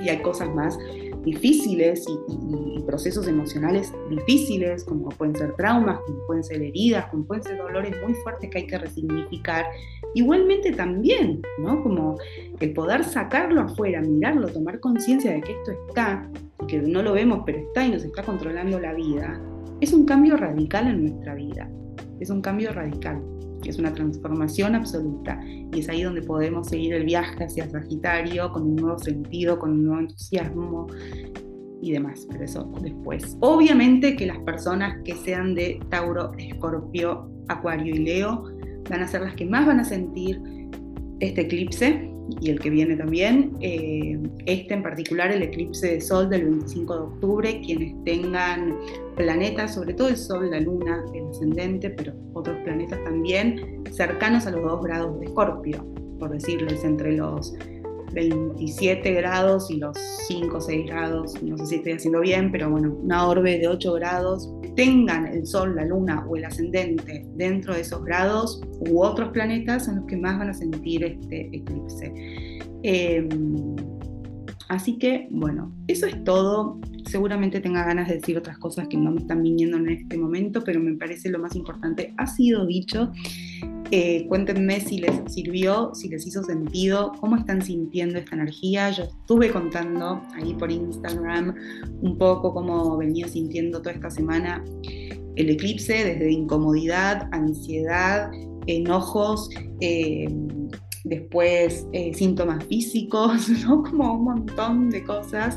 y 0.00 0.08
hay 0.08 0.22
cosas 0.22 0.54
más 0.54 0.78
difíciles 1.22 2.04
y, 2.08 2.82
procesos 2.88 3.28
emocionales 3.28 3.92
difíciles, 4.08 4.82
como 4.82 5.10
pueden 5.10 5.36
ser 5.36 5.54
traumas, 5.56 6.00
como 6.06 6.26
pueden 6.26 6.42
ser 6.42 6.62
heridas, 6.62 7.04
como 7.10 7.26
pueden 7.26 7.42
ser 7.42 7.58
dolores 7.58 7.94
muy 8.02 8.14
fuertes 8.14 8.48
que 8.48 8.58
hay 8.58 8.66
que 8.66 8.78
resignificar. 8.78 9.66
Igualmente 10.14 10.72
también, 10.72 11.42
¿no? 11.58 11.82
Como 11.82 12.16
el 12.60 12.72
poder 12.72 13.04
sacarlo 13.04 13.60
afuera, 13.60 14.00
mirarlo, 14.00 14.48
tomar 14.48 14.80
conciencia 14.80 15.32
de 15.32 15.42
que 15.42 15.52
esto 15.52 15.72
está, 15.86 16.30
y 16.62 16.66
que 16.66 16.78
no 16.78 17.02
lo 17.02 17.12
vemos, 17.12 17.42
pero 17.44 17.58
está 17.58 17.84
y 17.84 17.90
nos 17.90 18.04
está 18.04 18.22
controlando 18.22 18.80
la 18.80 18.94
vida, 18.94 19.38
es 19.82 19.92
un 19.92 20.06
cambio 20.06 20.38
radical 20.38 20.86
en 20.86 21.02
nuestra 21.02 21.34
vida. 21.34 21.70
Es 22.20 22.30
un 22.30 22.40
cambio 22.40 22.72
radical 22.72 23.22
es 23.64 23.78
una 23.78 23.92
transformación 23.92 24.74
absoluta. 24.74 25.40
Y 25.44 25.80
es 25.80 25.88
ahí 25.88 26.02
donde 26.02 26.22
podemos 26.22 26.68
seguir 26.68 26.94
el 26.94 27.04
viaje 27.04 27.44
hacia 27.44 27.68
Sagitario 27.68 28.50
con 28.52 28.62
un 28.62 28.76
nuevo 28.76 28.98
sentido, 28.98 29.58
con 29.58 29.72
un 29.72 29.84
nuevo 29.84 30.00
entusiasmo 30.00 30.86
y 31.80 31.92
demás, 31.92 32.26
pero 32.30 32.44
eso 32.44 32.72
después. 32.82 33.36
Obviamente 33.40 34.16
que 34.16 34.26
las 34.26 34.38
personas 34.38 34.98
que 35.04 35.14
sean 35.14 35.54
de 35.54 35.80
Tauro, 35.90 36.32
Escorpio, 36.38 37.30
Acuario 37.48 37.94
y 37.94 37.98
Leo 37.98 38.44
van 38.90 39.02
a 39.02 39.08
ser 39.08 39.22
las 39.22 39.34
que 39.34 39.44
más 39.44 39.66
van 39.66 39.80
a 39.80 39.84
sentir 39.84 40.40
este 41.20 41.42
eclipse 41.42 42.10
y 42.40 42.50
el 42.50 42.60
que 42.60 42.70
viene 42.70 42.96
también. 42.96 43.56
Eh, 43.60 44.18
este 44.46 44.74
en 44.74 44.82
particular, 44.82 45.30
el 45.32 45.42
eclipse 45.42 45.94
de 45.94 46.00
Sol 46.00 46.28
del 46.28 46.44
25 46.44 46.94
de 46.94 47.00
octubre, 47.00 47.60
quienes 47.64 47.94
tengan 48.04 48.76
planetas, 49.16 49.74
sobre 49.74 49.94
todo 49.94 50.08
el 50.08 50.16
Sol, 50.16 50.50
la 50.50 50.60
Luna, 50.60 51.04
el 51.14 51.28
ascendente, 51.28 51.90
pero 51.90 52.12
otros 52.34 52.56
planetas 52.64 53.02
también, 53.04 53.82
cercanos 53.90 54.46
a 54.46 54.50
los 54.50 54.62
2 54.62 54.84
grados 54.84 55.20
de 55.20 55.26
Escorpio, 55.26 55.84
por 56.18 56.30
decirles, 56.30 56.84
entre 56.84 57.16
los 57.16 57.54
27 58.12 59.12
grados 59.12 59.70
y 59.70 59.76
los 59.76 59.96
5 60.26 60.56
o 60.56 60.60
6 60.60 60.86
grados, 60.86 61.42
no 61.42 61.58
sé 61.58 61.66
si 61.66 61.74
estoy 61.76 61.92
haciendo 61.92 62.20
bien, 62.20 62.50
pero 62.50 62.70
bueno, 62.70 62.96
una 63.02 63.28
orbe 63.28 63.58
de 63.58 63.68
8 63.68 63.92
grados, 63.94 64.52
tengan 64.78 65.26
el 65.26 65.44
Sol, 65.44 65.74
la 65.74 65.84
Luna 65.84 66.24
o 66.28 66.36
el 66.36 66.44
ascendente 66.44 67.26
dentro 67.34 67.74
de 67.74 67.80
esos 67.80 68.04
grados 68.04 68.60
u 68.88 69.02
otros 69.02 69.30
planetas 69.30 69.86
son 69.86 69.96
los 69.96 70.04
que 70.04 70.16
más 70.16 70.38
van 70.38 70.50
a 70.50 70.54
sentir 70.54 71.02
este 71.02 71.48
eclipse. 71.52 72.12
Em, 72.84 73.74
así 74.68 74.96
que, 74.96 75.26
bueno, 75.32 75.74
eso 75.88 76.06
es 76.06 76.22
todo. 76.22 76.78
Seguramente 77.06 77.60
tenga 77.60 77.84
ganas 77.84 78.06
de 78.06 78.18
decir 78.18 78.38
otras 78.38 78.56
cosas 78.58 78.86
que 78.86 78.96
no 78.96 79.10
me 79.10 79.20
están 79.20 79.42
viniendo 79.42 79.78
en 79.78 79.88
este 79.88 80.16
momento, 80.16 80.62
pero 80.62 80.78
me 80.78 80.94
parece 80.94 81.28
lo 81.28 81.40
más 81.40 81.56
importante 81.56 82.14
ha 82.16 82.28
sido 82.28 82.64
dicho. 82.64 83.10
Cuéntenme 84.28 84.80
si 84.80 84.98
les 84.98 85.12
sirvió, 85.32 85.94
si 85.94 86.08
les 86.08 86.26
hizo 86.26 86.42
sentido, 86.42 87.12
cómo 87.20 87.36
están 87.36 87.62
sintiendo 87.62 88.18
esta 88.18 88.34
energía. 88.34 88.90
Yo 88.90 89.04
estuve 89.04 89.50
contando 89.50 90.22
ahí 90.34 90.54
por 90.54 90.70
Instagram 90.70 91.54
un 92.02 92.18
poco 92.18 92.52
cómo 92.52 92.96
venía 92.96 93.28
sintiendo 93.28 93.80
toda 93.80 93.92
esta 93.92 94.10
semana 94.10 94.62
el 95.38 95.50
eclipse, 95.50 95.92
desde 95.92 96.32
incomodidad, 96.32 97.28
ansiedad, 97.30 98.30
enojos, 98.66 99.48
eh, 99.80 100.28
después 101.04 101.86
eh, 101.92 102.12
síntomas 102.12 102.64
físicos, 102.64 103.48
como 103.66 104.14
un 104.14 104.24
montón 104.24 104.90
de 104.90 105.04
cosas. 105.04 105.56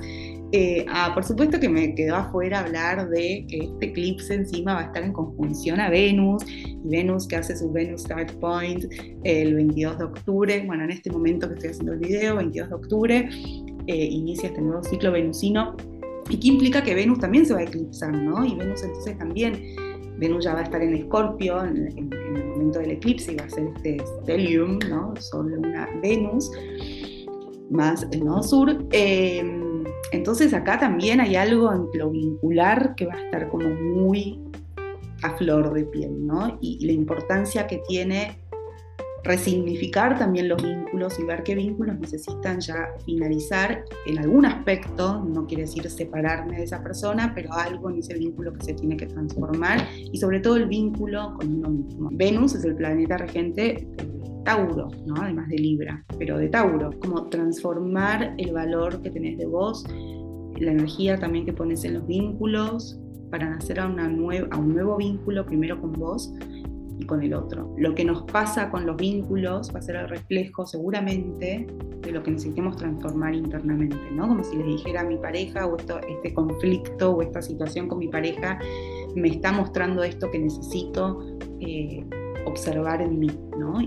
Eh, 0.53 0.85
ah, 0.89 1.11
por 1.13 1.23
supuesto 1.23 1.59
que 1.59 1.69
me 1.69 1.95
quedó 1.95 2.15
afuera 2.15 2.59
hablar 2.59 3.09
de 3.09 3.45
que 3.47 3.57
este 3.59 3.85
eclipse 3.85 4.33
encima 4.33 4.73
va 4.73 4.81
a 4.81 4.83
estar 4.85 5.03
en 5.03 5.13
conjunción 5.13 5.79
a 5.79 5.89
Venus, 5.89 6.43
y 6.47 6.77
Venus 6.83 7.27
que 7.27 7.37
hace 7.37 7.55
su 7.55 7.71
Venus 7.71 8.01
Start 8.01 8.33
Point 8.33 8.85
el 9.23 9.55
22 9.55 9.97
de 9.97 10.03
octubre, 10.03 10.63
bueno, 10.65 10.83
en 10.83 10.91
este 10.91 11.09
momento 11.09 11.47
que 11.47 11.53
estoy 11.55 11.69
haciendo 11.69 11.93
el 11.93 11.99
video, 11.99 12.35
22 12.35 12.69
de 12.69 12.75
octubre, 12.75 13.29
inicia 13.87 14.49
este 14.49 14.61
nuevo 14.61 14.83
ciclo 14.83 15.11
venusino 15.11 15.75
y 16.29 16.37
que 16.39 16.47
implica 16.47 16.83
que 16.83 16.95
Venus 16.95 17.19
también 17.19 17.45
se 17.45 17.53
va 17.53 17.59
a 17.59 17.63
eclipsar, 17.63 18.13
¿no? 18.13 18.45
Y 18.45 18.55
Venus 18.55 18.83
entonces 18.83 19.17
también, 19.17 19.75
Venus 20.17 20.45
ya 20.45 20.53
va 20.53 20.61
a 20.61 20.63
estar 20.63 20.81
en 20.81 20.95
Escorpio 20.95 21.63
en, 21.63 21.87
el 21.97 22.45
momento 22.45 22.79
del 22.79 22.91
eclipse 22.91 23.33
y 23.33 23.35
va 23.35 23.45
a 23.45 23.49
ser 23.49 23.69
este 23.75 23.97
stellium, 24.21 24.79
¿no? 24.89 25.13
Sobre 25.19 25.57
una 25.57 25.89
Venus 26.01 26.51
más 27.69 28.07
el 28.11 28.23
nodo 28.23 28.43
sur. 28.43 28.87
Em, 28.91 29.60
entonces 30.11 30.53
acá 30.53 30.79
también 30.79 31.21
hay 31.21 31.35
algo 31.35 31.73
en 31.73 31.87
lo 31.93 32.09
vincular 32.09 32.95
que 32.95 33.05
va 33.05 33.13
a 33.13 33.25
estar 33.25 33.49
como 33.49 33.69
muy 33.69 34.39
a 35.23 35.37
flor 35.37 35.73
de 35.73 35.83
piel, 35.85 36.25
¿no? 36.25 36.57
y 36.61 36.85
la 36.85 36.91
importancia 36.91 37.67
que 37.67 37.81
tiene 37.87 38.41
resignificar 39.23 40.17
también 40.17 40.47
los 40.47 40.61
vínculos 40.61 41.19
y 41.19 41.23
ver 41.23 41.43
qué 41.43 41.55
vínculos 41.55 41.99
necesitan 41.99 42.59
ya 42.59 42.89
finalizar 43.05 43.83
en 44.05 44.19
algún 44.19 44.45
aspecto, 44.45 45.23
no 45.23 45.45
quiere 45.45 45.63
decir 45.63 45.87
separarme 45.89 46.57
de 46.57 46.63
esa 46.63 46.81
persona, 46.81 47.31
pero 47.35 47.53
algo 47.53 47.89
en 47.89 47.99
ese 47.99 48.15
vínculo 48.15 48.53
que 48.53 48.65
se 48.65 48.73
tiene 48.73 48.97
que 48.97 49.05
transformar 49.05 49.87
y 50.11 50.17
sobre 50.17 50.39
todo 50.39 50.57
el 50.57 50.65
vínculo 50.65 51.35
con 51.37 51.55
uno 51.55 51.69
mismo. 51.69 52.09
Venus 52.11 52.55
es 52.55 52.63
el 52.65 52.75
planeta 52.75 53.17
regente 53.17 53.87
de 53.95 54.20
Tauro, 54.43 54.89
¿no? 55.05 55.15
además 55.21 55.49
de 55.49 55.57
Libra, 55.57 56.03
pero 56.17 56.37
de 56.37 56.49
Tauro, 56.49 56.91
como 56.99 57.27
transformar 57.27 58.33
el 58.37 58.53
valor 58.53 59.01
que 59.01 59.09
tenés 59.09 59.37
de 59.37 59.45
vos, 59.45 59.85
la 60.59 60.71
energía 60.71 61.19
también 61.19 61.45
que 61.45 61.53
pones 61.53 61.83
en 61.85 61.95
los 61.95 62.07
vínculos 62.07 62.99
para 63.29 63.49
nacer 63.49 63.79
a, 63.79 63.87
una 63.87 64.05
a 64.05 64.57
un 64.57 64.73
nuevo 64.73 64.97
vínculo 64.97 65.45
primero 65.45 65.79
con 65.79 65.93
vos 65.93 66.33
con 67.05 67.21
el 67.21 67.33
otro. 67.33 67.73
Lo 67.77 67.95
que 67.95 68.05
nos 68.05 68.23
pasa 68.23 68.69
con 68.69 68.85
los 68.85 68.97
vínculos 68.97 69.73
va 69.73 69.79
a 69.79 69.81
ser 69.81 69.95
el 69.95 70.09
reflejo 70.09 70.65
seguramente 70.65 71.67
de 72.01 72.11
lo 72.11 72.23
que 72.23 72.31
necesitemos 72.31 72.77
transformar 72.77 73.35
internamente, 73.35 73.97
¿no? 74.11 74.27
Como 74.27 74.43
si 74.43 74.57
les 74.57 74.65
dijera 74.65 75.01
a 75.01 75.03
mi 75.03 75.17
pareja 75.17 75.65
o 75.65 75.77
esto, 75.77 75.99
este 75.99 76.33
conflicto 76.33 77.11
o 77.11 77.21
esta 77.21 77.41
situación 77.41 77.87
con 77.87 77.99
mi 77.99 78.07
pareja 78.07 78.59
me 79.15 79.29
está 79.29 79.51
mostrando 79.51 80.03
esto 80.03 80.31
que 80.31 80.39
necesito 80.39 81.19
eh, 81.59 82.05
observar 82.45 83.01
en 83.01 83.19
mí, 83.19 83.31
¿no? 83.57 83.79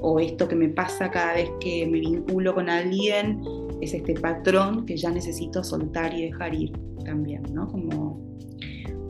o 0.00 0.20
esto 0.20 0.48
que 0.48 0.56
me 0.56 0.68
pasa 0.68 1.10
cada 1.10 1.34
vez 1.34 1.50
que 1.60 1.86
me 1.86 2.00
vinculo 2.00 2.54
con 2.54 2.68
alguien 2.68 3.40
es 3.80 3.94
este 3.94 4.14
patrón 4.14 4.86
que 4.86 4.96
ya 4.96 5.10
necesito 5.10 5.62
soltar 5.62 6.14
y 6.14 6.26
dejar 6.26 6.54
ir 6.54 6.72
también, 7.04 7.42
¿no? 7.52 7.68
Como 7.68 8.20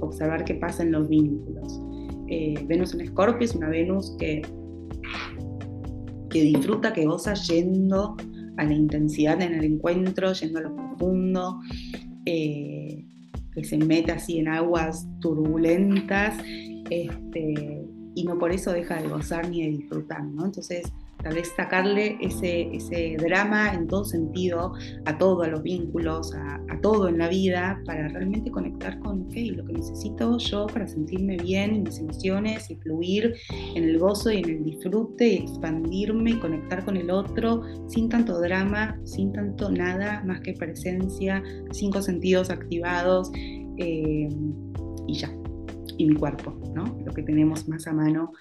observar 0.00 0.44
qué 0.44 0.54
pasa 0.54 0.82
en 0.82 0.92
los 0.92 1.08
vínculos. 1.08 1.80
Eh, 2.28 2.54
Venus 2.66 2.94
en 2.94 3.02
Escorpio 3.02 3.44
es 3.44 3.54
una 3.54 3.68
Venus 3.68 4.16
que, 4.18 4.42
que 6.30 6.42
disfruta, 6.42 6.92
que 6.92 7.06
goza 7.06 7.34
yendo 7.34 8.16
a 8.56 8.64
la 8.64 8.72
intensidad 8.72 9.40
en 9.40 9.54
el 9.54 9.64
encuentro, 9.64 10.32
yendo 10.32 10.58
a 10.58 10.62
lo 10.62 10.74
profundo, 10.74 11.60
eh, 12.24 13.04
que 13.52 13.64
se 13.64 13.78
mete 13.78 14.12
así 14.12 14.38
en 14.38 14.48
aguas 14.48 15.06
turbulentas 15.20 16.36
este, 16.90 17.85
y 18.16 18.24
no 18.24 18.38
por 18.38 18.50
eso 18.50 18.72
deja 18.72 19.00
de 19.00 19.08
gozar 19.08 19.48
ni 19.50 19.62
de 19.62 19.68
disfrutar, 19.76 20.24
¿no? 20.24 20.46
Entonces, 20.46 20.90
tal 21.22 21.34
vez 21.34 21.52
sacarle 21.54 22.16
ese, 22.22 22.74
ese 22.74 23.16
drama 23.18 23.74
en 23.74 23.86
todo 23.86 24.06
sentido, 24.06 24.72
a 25.04 25.18
todo, 25.18 25.42
a 25.42 25.48
los 25.48 25.62
vínculos, 25.62 26.34
a, 26.34 26.80
todo 26.80 27.08
en 27.08 27.18
la 27.18 27.28
vida, 27.28 27.80
para 27.84 28.08
realmente 28.08 28.50
conectar 28.50 28.98
con 29.00 29.26
okay, 29.26 29.50
lo 29.50 29.66
que 29.66 29.74
necesito 29.74 30.38
yo 30.38 30.66
para 30.66 30.86
sentirme 30.86 31.36
bien 31.36 31.74
en 31.74 31.82
mis 31.82 31.98
emociones 31.98 32.70
y 32.70 32.76
fluir 32.76 33.34
en 33.74 33.84
el 33.84 33.98
gozo 33.98 34.30
y 34.30 34.38
en 34.38 34.48
el 34.48 34.64
disfrute 34.64 35.28
y 35.28 35.36
expandirme 35.36 36.30
y 36.30 36.38
conectar 36.38 36.84
con 36.86 36.96
el 36.96 37.10
otro 37.10 37.62
sin 37.88 38.08
tanto 38.08 38.40
drama, 38.40 38.98
sin 39.04 39.32
tanto 39.32 39.70
nada 39.70 40.22
más 40.24 40.40
que 40.40 40.54
presencia, 40.54 41.42
cinco 41.72 42.00
sentidos 42.00 42.48
activados 42.48 43.30
eh, 43.78 44.28
y 45.06 45.14
ya 45.14 45.30
y 45.98 46.06
mi 46.06 46.14
cuerpo, 46.14 46.52
¿no? 46.74 46.84
Lo 47.04 47.12
que 47.12 47.22
tenemos 47.22 47.68
más 47.68 47.86
a 47.86 47.92
mano 47.92 48.32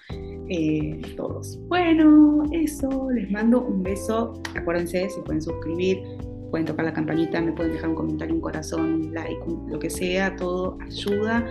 eh, 0.48 1.00
todos. 1.16 1.58
Bueno, 1.68 2.44
eso, 2.52 3.10
les 3.10 3.30
mando 3.30 3.62
un 3.62 3.82
beso. 3.82 4.32
Acuérdense, 4.54 5.08
si 5.10 5.20
pueden 5.22 5.42
suscribir, 5.42 6.02
pueden 6.50 6.66
tocar 6.66 6.84
la 6.84 6.92
campanita, 6.92 7.40
me 7.40 7.52
pueden 7.52 7.72
dejar 7.72 7.90
un 7.90 7.96
comentario, 7.96 8.34
un 8.34 8.40
corazón, 8.40 8.94
un 8.94 9.14
like, 9.14 9.40
lo 9.68 9.78
que 9.78 9.90
sea, 9.90 10.34
todo 10.36 10.78
ayuda. 10.80 11.44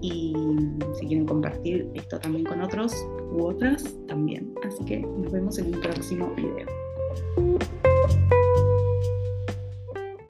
Y 0.00 0.32
si 0.98 1.06
quieren 1.06 1.26
compartir 1.26 1.90
esto 1.94 2.20
también 2.20 2.44
con 2.44 2.60
otros 2.62 2.94
u 3.32 3.44
otras, 3.44 3.96
también. 4.06 4.54
Así 4.64 4.84
que 4.84 5.00
nos 5.00 5.32
vemos 5.32 5.58
en 5.58 5.74
un 5.74 5.80
próximo 5.80 6.32
video. 6.36 6.66